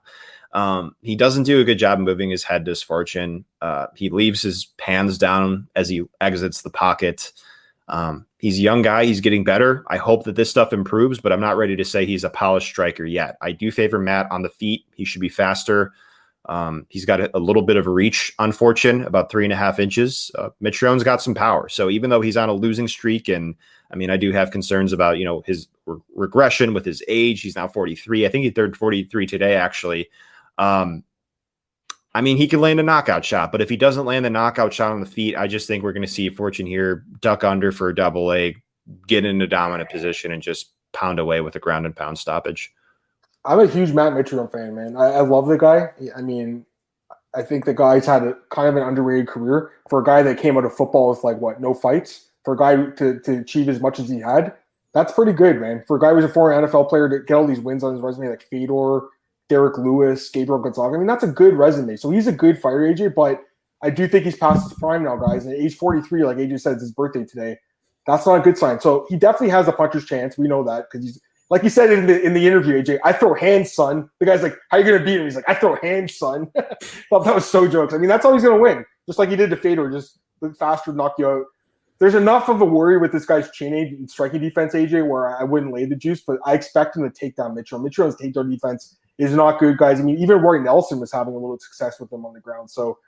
[0.52, 3.46] Um, he doesn't do a good job moving his head to Fortune.
[3.62, 7.34] Uh, he leaves his hands down as he exits the pocket.
[7.88, 9.06] Um, he's a young guy.
[9.06, 9.86] He's getting better.
[9.90, 12.70] I hope that this stuff improves, but I'm not ready to say he's a polished
[12.70, 13.38] striker yet.
[13.40, 14.86] I do favor Matt on the feet.
[14.96, 15.94] He should be faster.
[16.48, 19.58] Um, he's got a, a, little bit of reach on Fortune, about three and a
[19.58, 20.32] half inches.
[20.38, 21.68] Uh, Mitrione's got some power.
[21.68, 23.56] So even though he's on a losing streak and
[23.92, 27.42] I mean, I do have concerns about you know his re- regression with his age.
[27.42, 28.26] He's now 43.
[28.26, 30.10] I think he turned 43 today, actually.
[30.58, 31.04] Um,
[32.14, 34.74] I mean, he can land a knockout shot, but if he doesn't land the knockout
[34.74, 37.72] shot on the feet, I just think we're going to see Fortune here duck under
[37.72, 38.62] for a double leg,
[39.06, 42.74] get in a dominant position, and just pound away with a ground and pound stoppage.
[43.48, 44.98] I'm a huge Matt Mitrione fan, man.
[44.98, 45.90] I, I love the guy.
[46.16, 46.66] I mean,
[47.34, 50.38] I think the guy's had a kind of an underrated career for a guy that
[50.38, 53.68] came out of football with like what no fights for a guy to, to achieve
[53.70, 54.54] as much as he had,
[54.94, 55.84] that's pretty good, man.
[55.86, 58.02] For a guy who's a former NFL player to get all these wins on his
[58.02, 59.02] resume, like Fedor,
[59.50, 60.96] Derrick Lewis, Gabriel Gonzaga.
[60.96, 61.96] I mean, that's a good resume.
[61.98, 63.44] So he's a good fighter, AJ, but
[63.84, 65.46] I do think he's past his prime now, guys.
[65.46, 67.58] And age 43, like AJ said, it's his birthday today.
[68.06, 68.80] That's not a good sign.
[68.80, 70.38] So he definitely has a puncher's chance.
[70.38, 73.14] We know that because he's like he said in the in the interview, AJ, I
[73.14, 74.10] throw hands, son.
[74.20, 75.24] The guy's like, How you gonna beat him?
[75.24, 76.52] He's like, I throw hands, son.
[77.10, 77.94] Thought that was so jokes.
[77.94, 78.86] I mean, that's how he's gonna win.
[79.06, 80.20] Just like he did to Fedor, just
[80.60, 81.46] faster knock you out
[82.00, 85.44] there's enough of a worry with this guy's chin and striking defense, AJ, where I
[85.44, 87.84] wouldn't lay the juice, but I expect him to take down Mitrione.
[87.84, 90.00] Mitrione's takedown defense is not good, guys.
[90.00, 92.70] I mean, even Roy Nelson was having a little success with them on the ground.
[92.70, 93.00] So,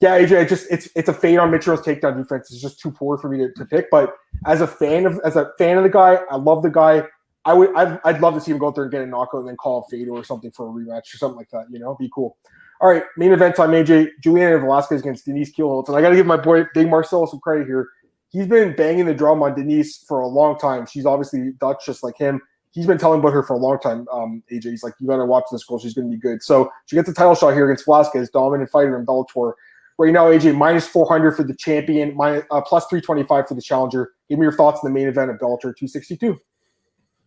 [0.00, 2.50] yeah, AJ, just it's it's a fade on Mitrione's takedown defense.
[2.50, 3.90] It's just too poor for me to, to pick.
[3.90, 4.14] But
[4.46, 7.02] as a fan of as a fan of the guy, I love the guy.
[7.50, 9.40] I would I'd, I'd love to see him go out there and get a knockout
[9.40, 11.66] and then call a fade or something for a rematch or something like that.
[11.70, 12.36] You know, be cool.
[12.80, 14.08] All right, main event time, AJ.
[14.22, 15.88] Juliana Velasquez against Denise Kielholtz.
[15.88, 17.88] And I got to give my boy Big Marcelo some credit here
[18.30, 20.86] he's been banging the drum on Denise for a long time.
[20.86, 22.40] She's obviously Dutch, just like him.
[22.72, 24.06] He's been telling about her for a long time.
[24.12, 25.78] Um, AJ, he's like, you got to watch this girl.
[25.78, 26.42] She's going to be good.
[26.42, 29.54] So she gets a title shot here against Velasquez, dominant fighter in Bellator.
[29.98, 34.12] Right now, AJ minus 400 for the champion, minus, uh, plus 325 for the challenger.
[34.28, 36.38] Give me your thoughts on the main event of Bellator 262.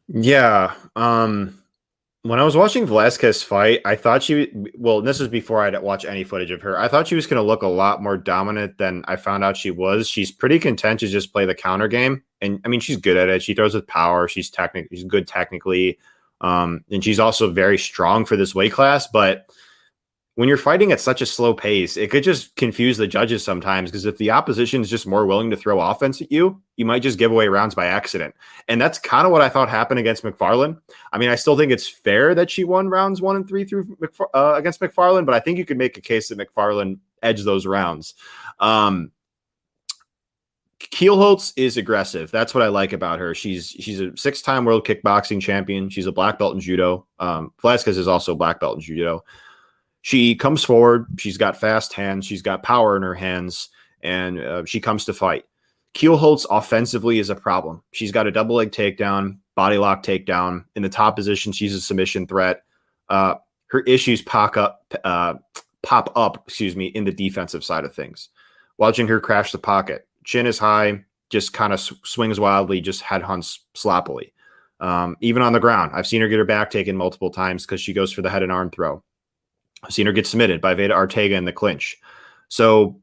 [0.07, 0.73] Yeah.
[0.95, 1.59] Um,
[2.23, 6.05] when I was watching Velasquez fight, I thought she well, this was before I'd watch
[6.05, 6.79] any footage of her.
[6.79, 9.57] I thought she was going to look a lot more dominant than I found out
[9.57, 10.07] she was.
[10.07, 13.27] She's pretty content to just play the counter game, and I mean she's good at
[13.27, 13.43] it.
[13.43, 14.29] She throws with power.
[14.29, 15.99] She's technically she's good technically,
[16.39, 19.05] um, and she's also very strong for this weight class.
[19.07, 19.47] But
[20.35, 23.91] when you're fighting at such a slow pace, it could just confuse the judges sometimes
[23.91, 27.03] because if the opposition is just more willing to throw offense at you, you might
[27.03, 28.33] just give away rounds by accident.
[28.67, 30.77] And that's kind of what I thought happened against Macfarlane.
[31.11, 33.95] I mean, I still think it's fair that she won rounds one and three through
[34.33, 37.67] uh, against Macfarlane, but I think you could make a case that Macfarlane edged those
[37.67, 38.15] rounds.
[38.59, 39.11] Um,
[40.79, 42.31] Kielholtz is aggressive.
[42.31, 43.35] That's what I like about her.
[43.35, 45.89] She's she's a six-time world kickboxing champion.
[45.89, 47.05] She's a black belt in judo.
[47.19, 49.23] Um, Velasquez is also black belt in judo
[50.03, 51.07] she comes forward.
[51.17, 52.25] She's got fast hands.
[52.25, 53.69] She's got power in her hands,
[54.01, 55.45] and uh, she comes to fight.
[55.95, 57.81] Kielholtz offensively is a problem.
[57.93, 60.65] She's got a double leg takedown, body lock takedown.
[60.75, 62.63] In the top position, she's a submission threat.
[63.07, 63.35] Uh,
[63.67, 65.35] her issues pop up, uh,
[65.83, 68.27] pop up, excuse me, in the defensive side of things.
[68.77, 73.21] Watching her crash the pocket, chin is high, just kind of swings wildly, just head
[73.21, 74.33] hunts sloppily.
[74.81, 77.79] Um, even on the ground, I've seen her get her back taken multiple times because
[77.79, 79.01] she goes for the head and arm throw.
[79.83, 81.97] I've seen her get submitted by Veta Arteaga in the clinch.
[82.47, 82.99] So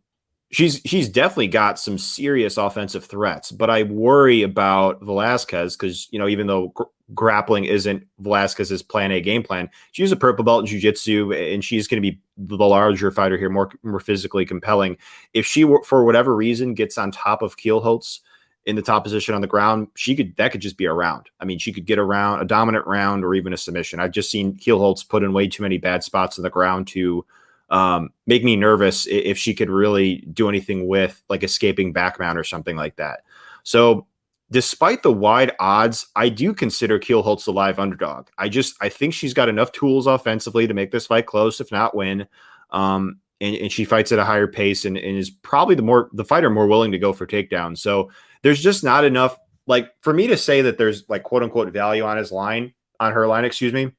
[0.50, 6.18] she's she's definitely got some serious offensive threats, but I worry about Velasquez because you
[6.18, 10.62] know even though gr- grappling isn't Velasquez's plan A game plan, she's a purple belt
[10.62, 14.96] in jiu-jitsu and she's going to be the larger fighter here, more more physically compelling.
[15.34, 18.20] If she for whatever reason gets on top of Kielholtz
[18.66, 21.30] in the top position on the ground, she could that could just be a round.
[21.40, 24.00] I mean, she could get around a dominant round or even a submission.
[24.00, 27.24] I've just seen Kielholtz put in way too many bad spots on the ground to
[27.70, 32.38] um, make me nervous if she could really do anything with like escaping back mount
[32.38, 33.20] or something like that.
[33.62, 34.06] So,
[34.50, 38.28] despite the wide odds, I do consider Kielholtz a live underdog.
[38.36, 41.70] I just I think she's got enough tools offensively to make this fight close, if
[41.72, 42.26] not win.
[42.70, 46.10] Um, and, and, she fights at a higher pace and, and is probably the more
[46.12, 47.78] the fighter more willing to go for takedowns.
[47.78, 48.10] So
[48.42, 52.02] there's just not enough like for me to say that there's like quote unquote value
[52.02, 53.92] on his line on her line, excuse me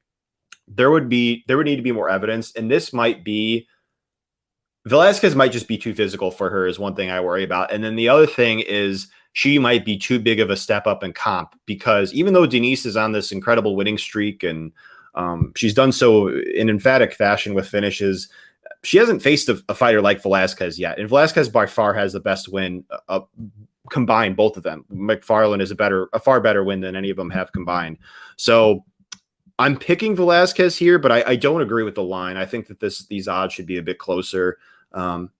[0.68, 3.66] there would be there would need to be more evidence, and this might be
[4.86, 7.82] Velasquez might just be too physical for her is one thing I worry about, and
[7.84, 11.12] then the other thing is she might be too big of a step up in
[11.12, 14.72] comp because even though Denise is on this incredible winning streak and
[15.14, 18.28] um, she's done so in emphatic fashion with finishes.
[18.84, 22.20] She hasn't faced a, a, fighter like Velasquez yet, and Velasquez by far has the
[22.20, 23.20] best win uh, uh,
[23.90, 24.36] combined.
[24.36, 27.30] Both of them, Macfarlane is a better, a far better win than any of them
[27.30, 27.98] have combined.
[28.36, 28.84] So
[29.58, 32.36] I'm picking Velasquez here, but I, I, don't agree with the line.
[32.36, 34.58] I think that this these odds should be a bit closer.
[34.92, 35.30] Um,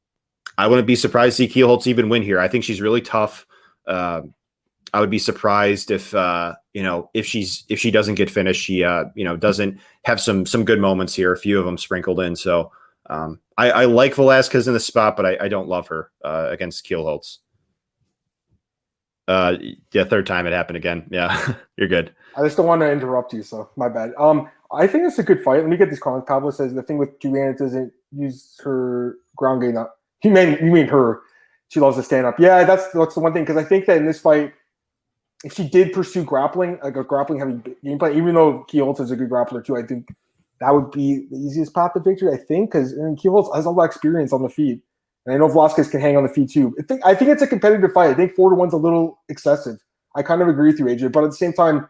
[0.59, 2.39] I wouldn't be surprised to see Kielholtz even win here.
[2.39, 3.47] I think she's really tough.
[3.87, 4.23] Uh,
[4.95, 8.63] I would be surprised if uh, you know if she's if she doesn't get finished.
[8.63, 11.33] She uh, you know doesn't have some some good moments here.
[11.33, 12.37] A few of them sprinkled in.
[12.37, 12.71] So
[13.11, 16.49] um, I, I, like Velasquez in the spot, but I, I don't love her uh,
[16.51, 17.39] against Kielholtz.
[19.29, 19.57] Uh,
[19.93, 21.07] yeah, third time it happened again.
[21.11, 22.15] Yeah, you're good.
[22.37, 24.13] I just don't want to interrupt you, so my bad.
[24.19, 25.61] Um, I think it's a good fight.
[25.61, 26.27] Let me get these comments.
[26.27, 29.77] Pablo says the thing with Joanna doesn't use her ground game.
[29.77, 29.99] Up.
[30.21, 31.21] He mean you mean her.
[31.69, 32.39] She loves to stand up.
[32.39, 34.53] Yeah, that's that's the one thing because I think that in this fight,
[35.45, 39.17] if she did pursue grappling, like a grappling heavy gameplay, even though Kielholtz is a
[39.17, 40.09] good grappler too, I think
[40.63, 42.33] that would be the easiest path to victory.
[42.33, 44.81] I think because Kielholtz has all that experience on the feet,
[45.27, 46.75] and I know Velasquez can hang on the feet too.
[46.79, 48.11] I think I think it's a competitive fight.
[48.11, 49.79] I think four to one's a little excessive.
[50.15, 51.89] I kind of agree with you, AJ, but at the same time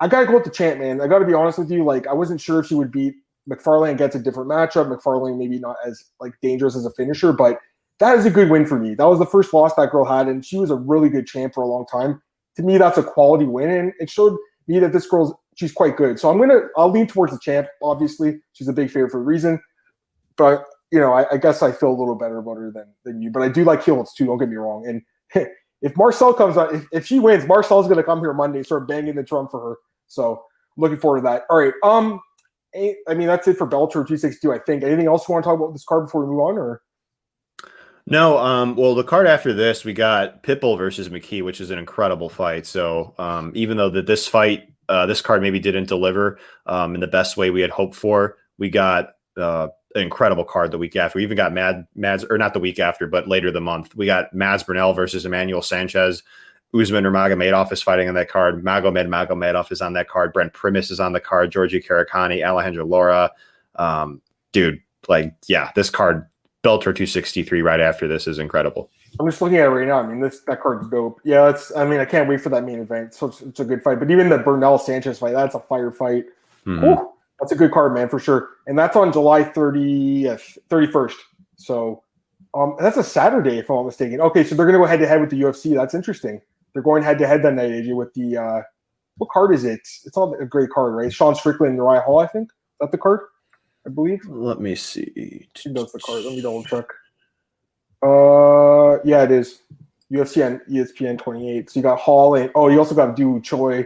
[0.00, 1.00] I gotta go with the champ, man.
[1.00, 1.84] I gotta be honest with you.
[1.84, 3.14] Like, I wasn't sure if she would beat
[3.46, 3.96] Macfarlane.
[3.96, 4.88] Gets a different matchup.
[4.88, 7.58] Macfarlane maybe not as like dangerous as a finisher, but
[8.00, 8.94] that is a good win for me.
[8.94, 11.54] That was the first loss that girl had, and she was a really good champ
[11.54, 12.20] for a long time.
[12.56, 14.36] To me, that's a quality win, and it showed
[14.66, 16.18] me that this girl's she's quite good.
[16.18, 17.68] So I'm gonna I'll lean towards the champ.
[17.82, 19.60] Obviously, she's a big favorite for a reason,
[20.36, 23.22] but you know I, I guess I feel a little better about her than than
[23.22, 23.30] you.
[23.30, 24.26] But I do like Kielholtz too.
[24.26, 24.86] Don't get me wrong.
[24.86, 25.46] And
[25.82, 29.14] if Marcel comes on, if, if she wins, Marcel's to come here Monday start banging
[29.14, 29.76] the drum for her.
[30.06, 30.42] So
[30.76, 31.42] looking forward to that.
[31.50, 31.74] All right.
[31.82, 32.20] Um,
[32.74, 34.82] I mean, that's it for Bellator 262, I think.
[34.82, 36.82] Anything else you want to talk about this card before we move on or?
[38.06, 41.78] No, um, well, the card after this, we got Pitbull versus McKee, which is an
[41.78, 42.66] incredible fight.
[42.66, 47.00] So, um, even though that this fight, uh, this card maybe didn't deliver um, in
[47.00, 50.96] the best way we had hoped for, we got uh, an incredible card the week
[50.96, 51.18] after.
[51.18, 53.94] We even got Mad Mads, or not the week after, but later the month.
[53.94, 56.22] We got Mads Burnell versus Emmanuel Sanchez.
[56.74, 58.64] Usman Nurmagomedov is fighting on that card.
[58.64, 60.32] Magomed Magomedov is on that card.
[60.32, 61.52] Brent Primus is on the card.
[61.52, 63.30] Georgi Karakhanyan, Alejandro Laura.
[63.76, 64.20] Um,
[64.52, 66.26] dude, like, yeah, this card,
[66.64, 68.90] Bellator 263 right after this is incredible.
[69.18, 70.00] I'm just looking at it right now.
[70.00, 71.20] I mean, this that card's dope.
[71.24, 71.74] Yeah, it's.
[71.76, 73.14] I mean, I can't wait for that main event.
[73.14, 74.00] So it's, it's a good fight.
[74.00, 76.26] But even the Burnell Sanchez fight, that's a fire fight.
[76.66, 77.04] Mm-hmm.
[77.40, 78.50] That's a good card, man, for sure.
[78.66, 81.14] And that's on July 30th, 31st.
[81.56, 82.02] So
[82.54, 84.20] um, that's a Saturday, if I'm not mistaken.
[84.20, 85.74] Okay, so they're going to go head to head with the UFC.
[85.74, 86.40] That's interesting.
[86.72, 88.62] They're going head to head that night, AJ, with the uh,
[89.18, 89.80] what card is it?
[90.04, 91.12] It's all a great card, right?
[91.12, 92.50] Sean Strickland and Uriah Hall, I think.
[92.50, 93.20] Is that the card?
[93.86, 94.24] I believe.
[94.26, 95.46] Let me see.
[95.54, 96.24] She knows the card.
[96.24, 96.86] Let me double check.
[98.04, 99.60] Uh, yeah, it is.
[100.12, 101.70] UFC and ESPN 28.
[101.70, 103.84] So you got Hall and oh, you also got Doo Choi,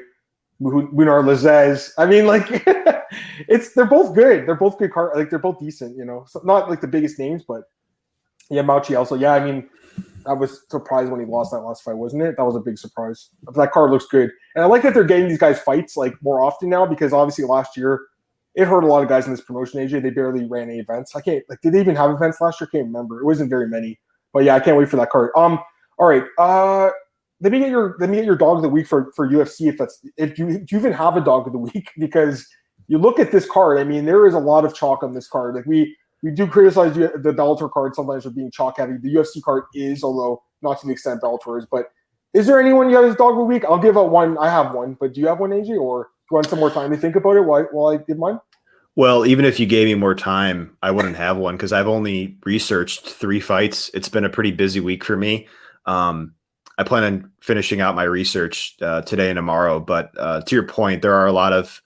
[0.60, 1.92] Mounir Lazzez.
[1.96, 2.46] I mean, like
[3.48, 4.46] it's they're both good.
[4.46, 5.16] They're both good card.
[5.16, 5.96] Like they're both decent.
[5.96, 7.62] You know, so not like the biggest names, but
[8.50, 9.14] yeah, Mauchi also.
[9.14, 9.68] Yeah, I mean,
[10.26, 12.36] I was surprised when he lost that last fight, wasn't it?
[12.36, 13.30] That was a big surprise.
[13.44, 16.14] But that card looks good, and I like that they're getting these guys fights like
[16.22, 18.00] more often now because obviously last year
[18.56, 19.80] it hurt a lot of guys in this promotion.
[19.80, 21.14] AJ, they barely ran any events.
[21.14, 22.66] I can't like, did they even have events last year?
[22.66, 23.20] Can't remember.
[23.20, 24.00] It wasn't very many.
[24.32, 25.30] But yeah, I can't wait for that card.
[25.36, 25.58] Um,
[25.98, 26.24] all right.
[26.38, 26.90] Uh,
[27.40, 29.68] let me get your let me get your dog of the week for for UFC
[29.68, 32.46] if that's if you do you even have a dog of the week because
[32.88, 33.78] you look at this card.
[33.78, 35.54] I mean, there is a lot of chalk on this card.
[35.54, 38.94] Like we we do criticize the Bellator card sometimes for being chalk heavy.
[39.00, 41.66] The UFC card is, although not to the extent Bellator is.
[41.70, 41.86] But
[42.34, 43.64] is there anyone you have as dog of the week?
[43.64, 44.36] I'll give out one.
[44.38, 46.70] I have one, but do you have one, AJ, or do you want some more
[46.70, 48.40] time to think about it while while I give mine?
[48.98, 52.36] Well, even if you gave me more time, I wouldn't have one because I've only
[52.44, 53.92] researched three fights.
[53.94, 55.46] It's been a pretty busy week for me.
[55.86, 56.34] Um,
[56.78, 59.78] I plan on finishing out my research uh, today and tomorrow.
[59.78, 61.80] But uh, to your point, there are a lot of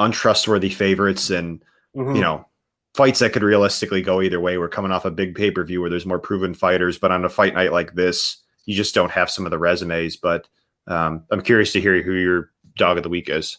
[0.00, 1.62] untrustworthy favorites, and
[1.94, 2.16] mm-hmm.
[2.16, 2.44] you know,
[2.96, 4.58] fights that could realistically go either way.
[4.58, 7.24] We're coming off a big pay per view where there's more proven fighters, but on
[7.24, 10.16] a fight night like this, you just don't have some of the resumes.
[10.16, 10.48] But
[10.88, 13.56] um, I'm curious to hear who your dog of the week is.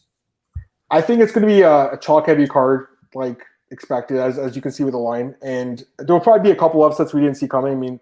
[0.91, 4.55] I think it's going to be a, a chalk heavy card, like expected, as, as
[4.55, 5.35] you can see with the line.
[5.41, 7.71] And there will probably be a couple upsets we didn't see coming.
[7.71, 7.99] I mean,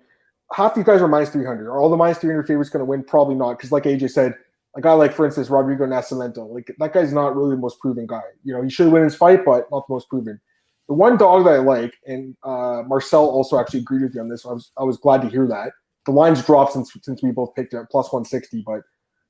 [0.52, 1.68] half these guys are minus 300.
[1.68, 3.04] Are all the minus 300 favorites going to win?
[3.04, 3.58] Probably not.
[3.58, 4.34] Because, like AJ said,
[4.76, 8.08] a guy like, for instance, Rodrigo Nascimento, like that guy's not really the most proven
[8.08, 8.22] guy.
[8.44, 10.40] You know, he should win his fight, but not the most proven.
[10.88, 14.30] The one dog that I like, and uh, Marcel also actually agreed with you on
[14.30, 14.46] this.
[14.46, 15.74] I was I was glad to hear that.
[16.06, 18.82] The lines dropped since since we both picked it at plus 160, but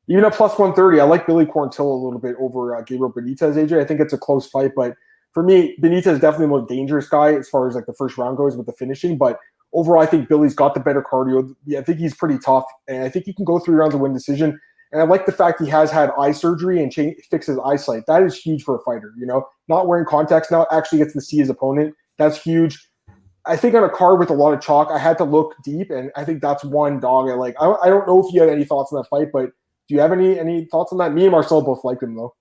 [0.09, 3.53] even at plus 130, I like Billy Quarantillo a little bit over uh, Gabriel Benitez.
[3.53, 4.95] AJ, I think it's a close fight, but
[5.31, 8.17] for me, Benitez is definitely the more dangerous guy as far as like the first
[8.17, 9.19] round goes with the finishing.
[9.19, 9.37] But
[9.71, 11.53] overall, I think Billy's got the better cardio.
[11.65, 14.01] Yeah, I think he's pretty tough, and I think he can go three rounds and
[14.01, 14.59] win decision.
[14.91, 18.07] And I like the fact he has had eye surgery and change, fix his eyesight.
[18.07, 19.13] That is huge for a fighter.
[19.15, 21.93] You know, not wearing contacts now actually gets to see his opponent.
[22.17, 22.83] That's huge.
[23.45, 25.91] I think on a card with a lot of chalk, I had to look deep,
[25.91, 27.55] and I think that's one dog I like.
[27.61, 29.51] I, I don't know if you had any thoughts on that fight, but
[29.89, 31.13] do you have any any thoughts on that?
[31.13, 32.35] Me and Marcel both liked him though.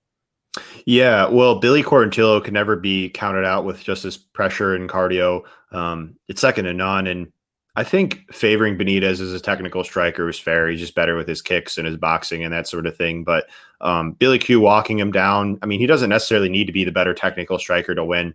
[0.84, 5.42] Yeah, well, Billy Quarantillo can never be counted out with just his pressure and cardio.
[5.72, 7.30] Um, it's second to none, and
[7.76, 10.68] I think favoring Benitez as a technical striker is fair.
[10.68, 13.24] He's just better with his kicks and his boxing and that sort of thing.
[13.24, 13.46] But
[13.80, 16.92] um, Billy Q walking him down, I mean, he doesn't necessarily need to be the
[16.92, 18.34] better technical striker to win.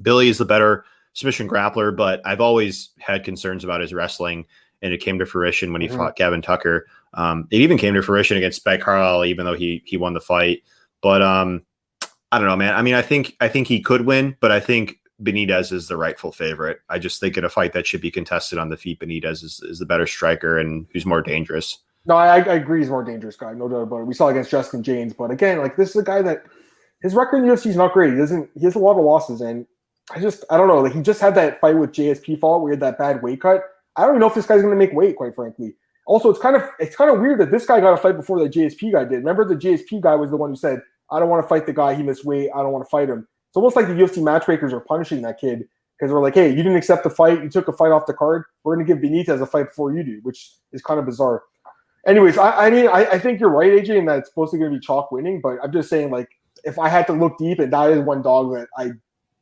[0.00, 4.46] Billy is the better submission grappler, but I've always had concerns about his wrestling,
[4.80, 5.98] and it came to fruition when he mm-hmm.
[5.98, 6.86] fought Gavin Tucker.
[7.14, 10.20] Um, it even came to fruition against Spike Carlyle, even though he he won the
[10.20, 10.62] fight.
[11.02, 11.62] But um,
[12.32, 12.74] I don't know, man.
[12.74, 15.96] I mean, I think I think he could win, but I think Benitez is the
[15.96, 16.80] rightful favorite.
[16.88, 19.60] I just think in a fight that should be contested on the feet, Benitez is,
[19.64, 21.78] is the better striker and who's more dangerous.
[22.06, 22.80] No, I, I agree.
[22.80, 24.06] He's more dangerous guy, no doubt about it.
[24.06, 26.44] We saw against Justin Jaynes, but again, like this is a guy that
[27.02, 28.12] his record in UFC is not great.
[28.12, 28.50] He doesn't.
[28.54, 29.66] He has a lot of losses, and
[30.10, 30.80] I just I don't know.
[30.80, 32.60] Like he just had that fight with JSP fall.
[32.60, 33.62] where he had that bad weight cut.
[33.96, 35.76] I don't even know if this guy's going to make weight, quite frankly.
[36.06, 38.38] Also, it's kind of it's kind of weird that this guy got a fight before
[38.38, 39.18] the JSP guy did.
[39.18, 40.80] Remember, the JSP guy was the one who said,
[41.10, 41.94] "I don't want to fight the guy.
[41.94, 42.50] He missed weight.
[42.54, 45.38] I don't want to fight him." It's almost like the UFC matchmakers are punishing that
[45.38, 45.66] kid
[45.98, 47.42] because we're like, "Hey, you didn't accept the fight.
[47.42, 48.44] You took a fight off the card.
[48.64, 51.42] We're going to give Benitez a fight before you do," which is kind of bizarre.
[52.06, 54.58] Anyways, I, I mean, I, I, think you're right, AJ, and that it's supposed to
[54.58, 55.40] going to be chalk winning.
[55.40, 56.28] But I'm just saying, like,
[56.64, 58.90] if I had to look deep, and that is one dog that I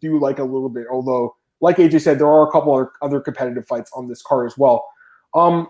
[0.00, 0.86] do like a little bit.
[0.88, 4.56] Although, like AJ said, there are a couple other competitive fights on this card as
[4.56, 4.86] well.
[5.34, 5.68] Um,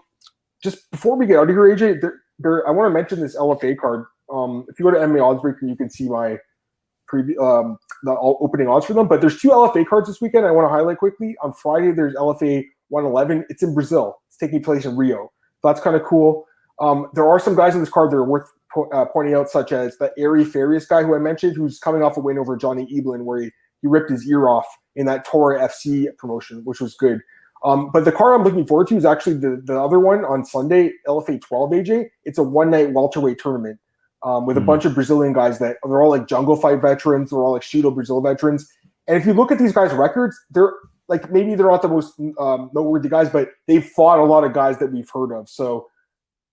[0.63, 3.37] just before we get out of here, AJ, there, there, I want to mention this
[3.37, 4.05] LFA card.
[4.33, 6.39] Um, if you go to MMA Oddsbreaker, you can see my
[7.13, 9.09] preview, um, the opening odds for them.
[9.09, 10.47] But there's two LFA cards this weekend.
[10.47, 11.37] I want to highlight quickly.
[11.43, 13.45] On Friday, there's LFA 111.
[13.49, 14.21] It's in Brazil.
[14.29, 15.33] It's taking place in Rio.
[15.63, 16.47] That's kind of cool.
[16.81, 19.51] Um, there are some guys in this card that are worth po- uh, pointing out,
[19.51, 22.57] such as the Airy Farias guy who I mentioned, who's coming off a win over
[22.57, 23.51] Johnny Eblen, where he,
[23.83, 27.21] he ripped his ear off in that Tora FC promotion, which was good.
[27.65, 30.45] Um, but the card I'm looking forward to is actually the, the other one on
[30.45, 32.07] Sunday, LFA 12 AJ.
[32.25, 33.79] It's a one night welterweight tournament
[34.23, 34.61] um, with mm.
[34.61, 34.67] a hmm.
[34.67, 37.95] bunch of Brazilian guys that they're all like jungle fight veterans, they're all like Shooto
[37.95, 38.69] Brazil veterans.
[39.07, 40.73] And if you look at these guys' records, they're
[41.09, 44.53] like maybe they're not the most um, noteworthy guys, but they've fought a lot of
[44.53, 45.49] guys that we've heard of.
[45.49, 45.89] So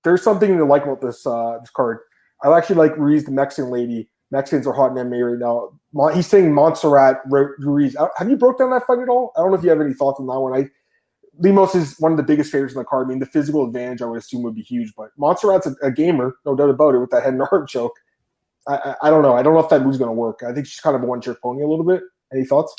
[0.03, 1.99] there's something to like about this uh, this card.
[2.43, 4.09] I actually like Ruiz, the Mexican lady.
[4.31, 6.09] Mexicans are hot in MMA right now.
[6.13, 7.95] He's saying Montserrat Ruiz.
[8.17, 9.31] Have you broke down that fight at all?
[9.35, 10.53] I don't know if you have any thoughts on that one.
[10.53, 10.69] I
[11.39, 13.07] Lemos is one of the biggest favorites in the card.
[13.07, 15.91] I mean, the physical advantage I would assume would be huge, but Montserrat's a, a
[15.91, 17.97] gamer, no doubt about it, with that head and arm choke.
[18.67, 19.35] I, I, I don't know.
[19.35, 20.41] I don't know if that move's going to work.
[20.45, 22.03] I think she's kind of a one trick pony a little bit.
[22.33, 22.75] Any thoughts?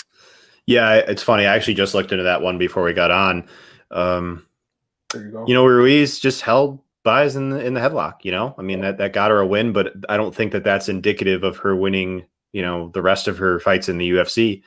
[0.67, 1.47] Yeah, it's funny.
[1.47, 3.49] I actually just looked into that one before we got on.
[3.91, 4.47] Um,
[5.13, 5.45] there you go.
[5.47, 8.19] You know, Ruiz just held buys in the in the headlock.
[8.23, 10.63] You know, I mean that that got her a win, but I don't think that
[10.63, 12.25] that's indicative of her winning.
[12.53, 14.63] You know, the rest of her fights in the UFC.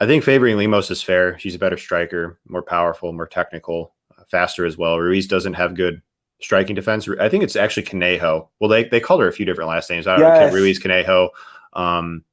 [0.00, 1.38] I think favoring Lemos is fair.
[1.38, 4.98] She's a better striker, more powerful, more technical, uh, faster as well.
[4.98, 6.02] Ruiz doesn't have good
[6.40, 7.08] striking defense.
[7.20, 8.48] I think it's actually Conejo.
[8.60, 10.06] Well, they, they called her a few different last names.
[10.06, 10.52] I don't yes.
[10.52, 11.30] know, Ruiz Conejo.
[11.72, 12.24] Um,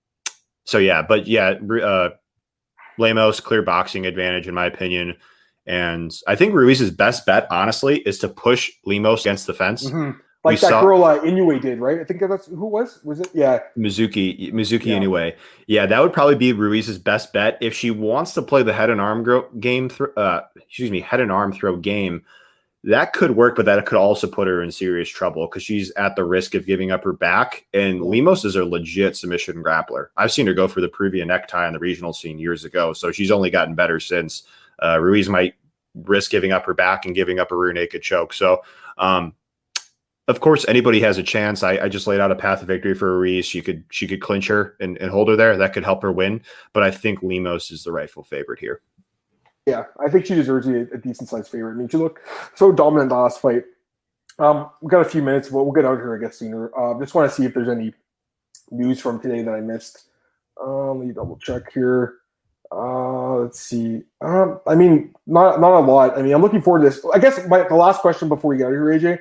[0.66, 2.10] so yeah, but yeah, uh,
[2.98, 5.16] Lemos clear boxing advantage in my opinion.
[5.66, 9.88] And I think Ruiz's best bet, honestly, is to push Lemos against the fence.
[9.88, 10.20] Mm-hmm.
[10.46, 12.00] Like we that saw, girl uh, Inoue did, right?
[12.00, 13.30] I think that's who was was it?
[13.34, 15.00] Yeah, Mizuki Mizuki yeah.
[15.00, 15.36] Inoue.
[15.66, 18.92] Yeah, that would probably be Ruiz's best bet if she wants to play the head
[18.92, 19.90] and arm gro- game.
[19.90, 22.24] Th- uh, excuse me, head and arm throw game.
[22.84, 26.16] That could work, but that could also put her in serious trouble because she's at
[26.16, 27.66] the risk of giving up her back.
[27.74, 30.10] And Lemos is a legit submission grappler.
[30.16, 33.12] I've seen her go for the Peruvian necktie on the regional scene years ago, so
[33.12, 34.44] she's only gotten better since.
[34.84, 35.56] Uh, Ruiz might
[35.96, 38.34] risk giving up her back and giving up a rear naked choke.
[38.34, 38.62] So,
[39.00, 39.34] um,
[40.28, 41.62] of course, anybody has a chance.
[41.62, 43.46] I, I, just laid out a path of victory for Ruiz.
[43.46, 45.56] She could she could clinch her and, and hold her there.
[45.56, 46.42] That could help her win.
[46.74, 48.82] But I think Lemos is the rightful favorite here.
[49.68, 51.74] Yeah, I think she deserves a, a decent sized favorite.
[51.74, 52.22] I mean, she looked
[52.56, 53.64] so dominant the last fight.
[54.38, 56.76] Um, we've got a few minutes, but we'll get out here, I guess, sooner.
[56.78, 57.94] Uh, just want to see if there's any
[58.70, 60.10] news from today that I missed.
[60.60, 62.16] Uh, let me double check here.
[62.72, 64.02] Uh, let's see.
[64.22, 66.18] Um, I mean, not not a lot.
[66.18, 67.06] I mean, I'm looking forward to this.
[67.14, 69.20] I guess my, the last question before we get out of here, AJ,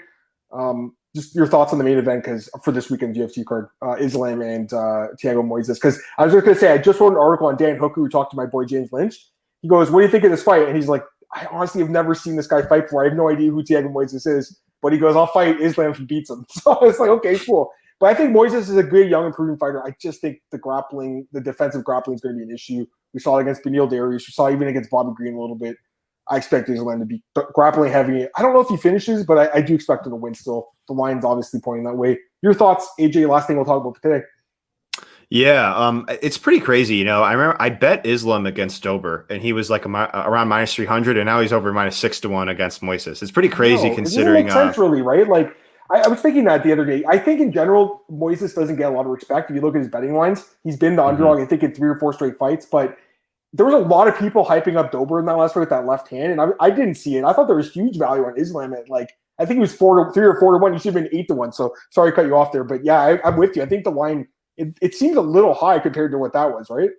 [0.55, 3.93] um, just your thoughts on the main event because for this weekend UFC card, uh,
[3.95, 5.75] Islam and uh, Moises.
[5.75, 8.09] Because I was just gonna say, I just wrote an article on Dan Hooker who
[8.09, 9.17] talked to my boy James Lynch.
[9.63, 11.91] He goes, "What do you think of this fight?" And he's like, "I honestly have
[11.91, 13.05] never seen this guy fight before.
[13.05, 15.99] I have no idea who Thiago Moises is." But he goes, "I'll fight Islam if
[15.99, 17.71] he beats him." So it's like, okay, cool.
[18.01, 19.83] But I think Moises is a good young improving fighter.
[19.87, 22.85] I just think the grappling, the defensive grappling is going to be an issue.
[23.13, 24.27] We saw it against Beneil Dariush.
[24.27, 25.77] We saw even against Bobby Green a little bit.
[26.29, 27.23] I expect Islam to be
[27.53, 28.27] grappling heavy.
[28.37, 30.69] I don't know if he finishes, but I, I do expect him to win still.
[30.89, 32.19] The line's obviously pointing that way.
[32.43, 33.29] Your thoughts, AJ?
[33.29, 34.25] Last thing we'll talk about today.
[35.31, 36.97] Yeah, um, it's pretty crazy.
[36.97, 40.49] You know, I remember I bet Islam against Dober, and he was like a, around
[40.49, 43.23] minus three hundred, and now he's over minus six to one against Moises.
[43.23, 44.47] It's pretty crazy considering.
[44.47, 45.27] It sense, uh, really, right?
[45.27, 45.57] Like
[45.91, 47.05] I, I, was thinking that the other day.
[47.09, 49.51] I think in general, Moises doesn't get a lot of respect.
[49.51, 51.11] If you look at his betting lines, he's been the mm-hmm.
[51.11, 51.41] underdog.
[51.41, 52.97] I think in three or four straight fights, but
[53.55, 55.87] there was a lot of people hyping up Dober in that last fight with that
[55.87, 57.25] left hand, and I, I didn't see it.
[57.25, 60.05] I thought there was huge value on Islam at like I think it was four
[60.05, 60.73] to three or four to one.
[60.73, 61.53] You should have been eight to one.
[61.53, 63.63] So sorry to cut you off there, but yeah, I, am with you.
[63.63, 64.27] I think the line
[64.57, 66.91] it, it seems a little high compared to what that was, right?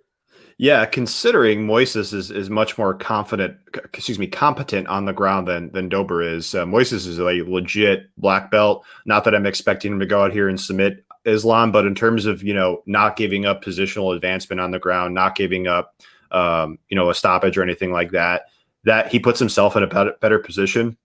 [0.58, 5.70] Yeah, considering Moises is, is much more confident, excuse me, competent on the ground than
[5.72, 6.54] than Dober is.
[6.54, 8.82] Uh, Moises is a legit black belt.
[9.04, 12.24] Not that I'm expecting him to go out here and submit Islam, but in terms
[12.24, 15.94] of you know not giving up positional advancement on the ground, not giving up
[16.30, 18.46] um, you know, a stoppage or anything like that,
[18.84, 20.96] that he puts himself in a better, better position.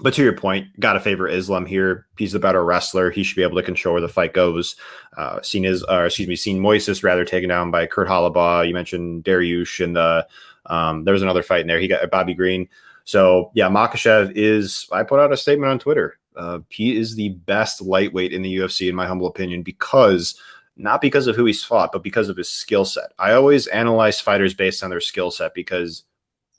[0.00, 2.06] But to your point, got to favor Islam here.
[2.16, 3.10] He's the better wrestler.
[3.10, 4.76] He should be able to control where the fight goes.
[5.16, 8.66] Uh, seen his, uh, excuse me, seen Moises rather taken down by Kurt Holobaugh.
[8.68, 10.26] You mentioned Dariush and the
[10.66, 11.80] um, there was another fight in there.
[11.80, 12.68] He got Bobby Green.
[13.04, 14.86] So yeah, Makhachev is.
[14.92, 16.18] I put out a statement on Twitter.
[16.36, 20.40] Uh, he is the best lightweight in the UFC, in my humble opinion, because
[20.78, 23.12] not because of who he's fought, but because of his skill set.
[23.18, 26.04] I always analyze fighters based on their skill set because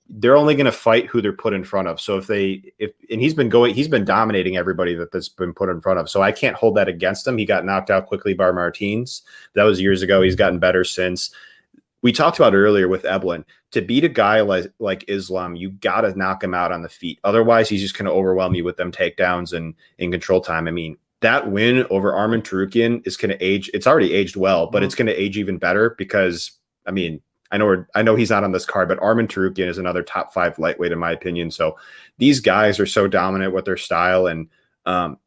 [0.09, 2.01] they're only going to fight who they're put in front of.
[2.01, 5.53] So if they, if, and he's been going, he's been dominating everybody that that's been
[5.53, 6.09] put in front of.
[6.09, 7.37] So I can't hold that against him.
[7.37, 9.21] He got knocked out quickly by Martins.
[9.53, 10.21] That was years ago.
[10.21, 11.33] He's gotten better since.
[12.01, 13.45] We talked about earlier with Eblen.
[13.71, 16.89] to beat a guy like like Islam, you got to knock him out on the
[16.89, 17.19] feet.
[17.23, 20.67] Otherwise, he's just going to overwhelm you with them takedowns and in control time.
[20.67, 23.69] I mean, that win over Arman Tsarukyan is going to age.
[23.73, 24.85] It's already aged well, but mm-hmm.
[24.85, 26.51] it's going to age even better because
[26.85, 29.77] I mean, I know I know he's not on this card, but Arman Tsarukyan is
[29.77, 31.51] another top five lightweight in my opinion.
[31.51, 31.77] So
[32.17, 34.47] these guys are so dominant with their style, and
[34.85, 35.17] um,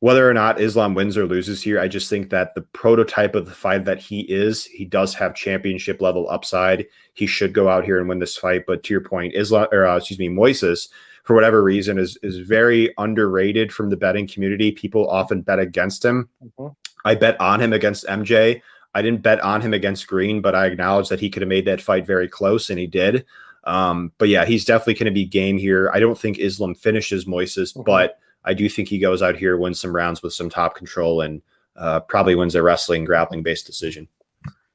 [0.00, 3.46] whether or not Islam wins or loses here, I just think that the prototype of
[3.46, 6.86] the fight that he is, he does have championship level upside.
[7.14, 8.64] He should go out here and win this fight.
[8.66, 10.88] But to your point, Islam or uh, excuse me, Moises
[11.24, 14.70] for whatever reason is is very underrated from the betting community.
[14.70, 16.28] People often bet against him.
[16.42, 16.72] Mm-hmm.
[17.04, 18.62] I bet on him against MJ.
[18.94, 21.64] I didn't bet on him against Green, but I acknowledge that he could have made
[21.64, 23.26] that fight very close, and he did.
[23.64, 25.90] Um, but yeah, he's definitely going to be game here.
[25.92, 27.82] I don't think Islam finishes Moises, mm-hmm.
[27.82, 31.22] but I do think he goes out here, wins some rounds with some top control,
[31.22, 31.42] and
[31.76, 34.06] uh, probably wins a wrestling grappling based decision.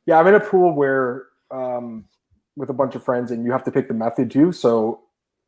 [0.05, 2.05] Yeah, I'm in a pool where um,
[2.57, 4.51] with a bunch of friends, and you have to pick the method too.
[4.51, 5.01] So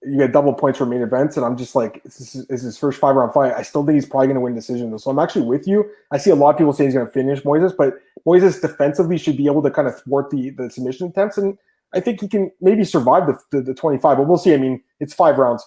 [0.03, 2.99] you get double points for main events, and I'm just like, this is, his first
[2.99, 3.53] five round fight.
[3.53, 4.97] I still think he's probably going to win decision.
[4.97, 5.89] So I'm actually with you.
[6.11, 7.95] I see a lot of people saying he's going to finish Moises, but
[8.25, 11.57] Moises defensively should be able to kind of thwart the the submission attempts, and
[11.93, 14.17] I think he can maybe survive the, the, the 25.
[14.17, 14.53] But we'll see.
[14.53, 15.65] I mean, it's five rounds.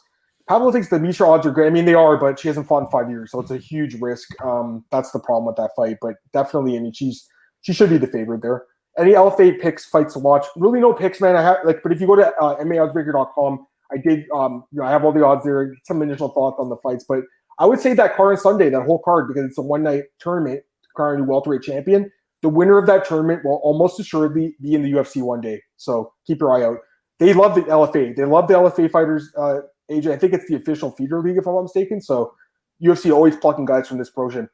[0.48, 1.68] Pablo thinks the Miesha odds are great.
[1.68, 3.94] I mean, they are, but she hasn't fought in five years, so it's a huge
[3.94, 4.28] risk.
[4.42, 5.98] Um, that's the problem with that fight.
[6.02, 7.26] But definitely, I mean, she's
[7.60, 8.64] she should be the favorite there.
[8.98, 10.44] Any LFA picks, fights to watch.
[10.56, 11.36] Really, no picks, man.
[11.36, 14.86] I have like, but if you go to uh, MMAoddsbreaker.com I did, um, you know,
[14.86, 17.20] I have all the odds there, some initial thoughts on the fights, but
[17.58, 20.04] I would say that card on Sunday, that whole card, because it's a one night
[20.18, 20.62] tournament,
[20.96, 22.10] currently welterweight champion,
[22.42, 25.62] the winner of that tournament will almost assuredly be in the UFC one day.
[25.76, 26.78] So keep your eye out.
[27.18, 28.14] They love the LFA.
[28.14, 29.32] They love the LFA fighters.
[29.36, 29.60] Uh,
[29.90, 32.00] AJ, I think it's the official feeder league, if I'm not mistaken.
[32.00, 32.34] So
[32.82, 34.48] UFC always plucking guys from this promotion.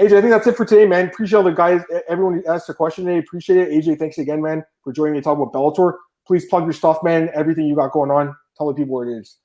[0.00, 1.08] AJ, I think that's it for today, man.
[1.08, 3.18] Appreciate all the guys, everyone asked a question today.
[3.18, 3.70] Appreciate it.
[3.70, 5.94] AJ, thanks again, man, for joining me to talk about Bellator.
[6.26, 7.30] Please plug your stuff, man.
[7.34, 8.34] Everything you got going on.
[8.56, 9.38] Tell the people where it is.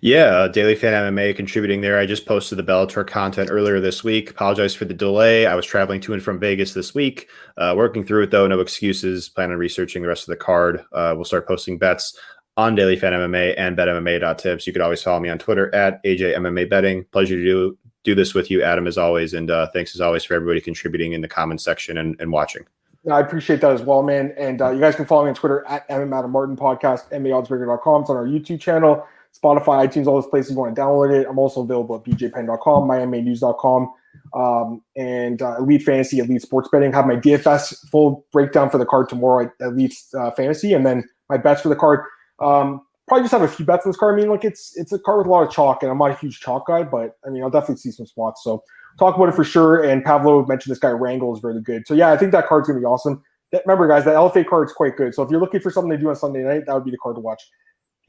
[0.00, 1.98] Yeah, uh, Daily Fan MMA contributing there.
[1.98, 4.30] I just posted the Bellator content earlier this week.
[4.30, 5.46] Apologize for the delay.
[5.46, 7.28] I was traveling to and from Vegas this week.
[7.56, 9.28] Uh, working through it though, no excuses.
[9.28, 10.84] Plan on researching the rest of the card.
[10.92, 12.18] Uh, we'll start posting bets
[12.56, 14.66] on Daily Fan MMA and BetMMA.tips.
[14.66, 17.04] You could always follow me on Twitter at AJMMA Betting.
[17.12, 19.34] Pleasure to do do this with you, Adam, as always.
[19.34, 22.64] And uh, thanks as always for everybody contributing in the comment section and, and watching.
[23.10, 24.34] I appreciate that as well, man.
[24.36, 27.04] And uh, you guys can follow me on Twitter at MM Adam Martin Podcast.
[27.10, 29.06] It's on our YouTube channel.
[29.36, 31.26] Spotify, iTunes, all those places you want to download it.
[31.28, 33.92] I'm also available at bjpenn.com, mymanews.com,
[34.34, 36.92] um, and uh, Elite Fantasy, Elite Sports Betting.
[36.92, 41.04] Have my DFS full breakdown for the card tomorrow at Elite uh, Fantasy, and then
[41.28, 42.00] my bets for the card.
[42.40, 44.14] Um, probably just have a few bets on this card.
[44.14, 46.12] I mean, like it's it's a card with a lot of chalk, and I'm not
[46.12, 48.42] a huge chalk guy, but I mean, I'll definitely see some spots.
[48.42, 48.62] So
[48.98, 49.84] talk about it for sure.
[49.84, 51.86] And Pavlo mentioned this guy Wrangle is really good.
[51.86, 53.22] So yeah, I think that card's gonna be awesome.
[53.64, 55.14] Remember, guys, that LFA card is quite good.
[55.14, 56.98] So if you're looking for something to do on Sunday night, that would be the
[56.98, 57.42] card to watch.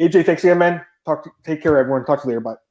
[0.01, 0.81] AJ, thanks again, man.
[1.05, 2.05] Talk to, take care, everyone.
[2.05, 2.41] Talk to you later.
[2.41, 2.66] Bye.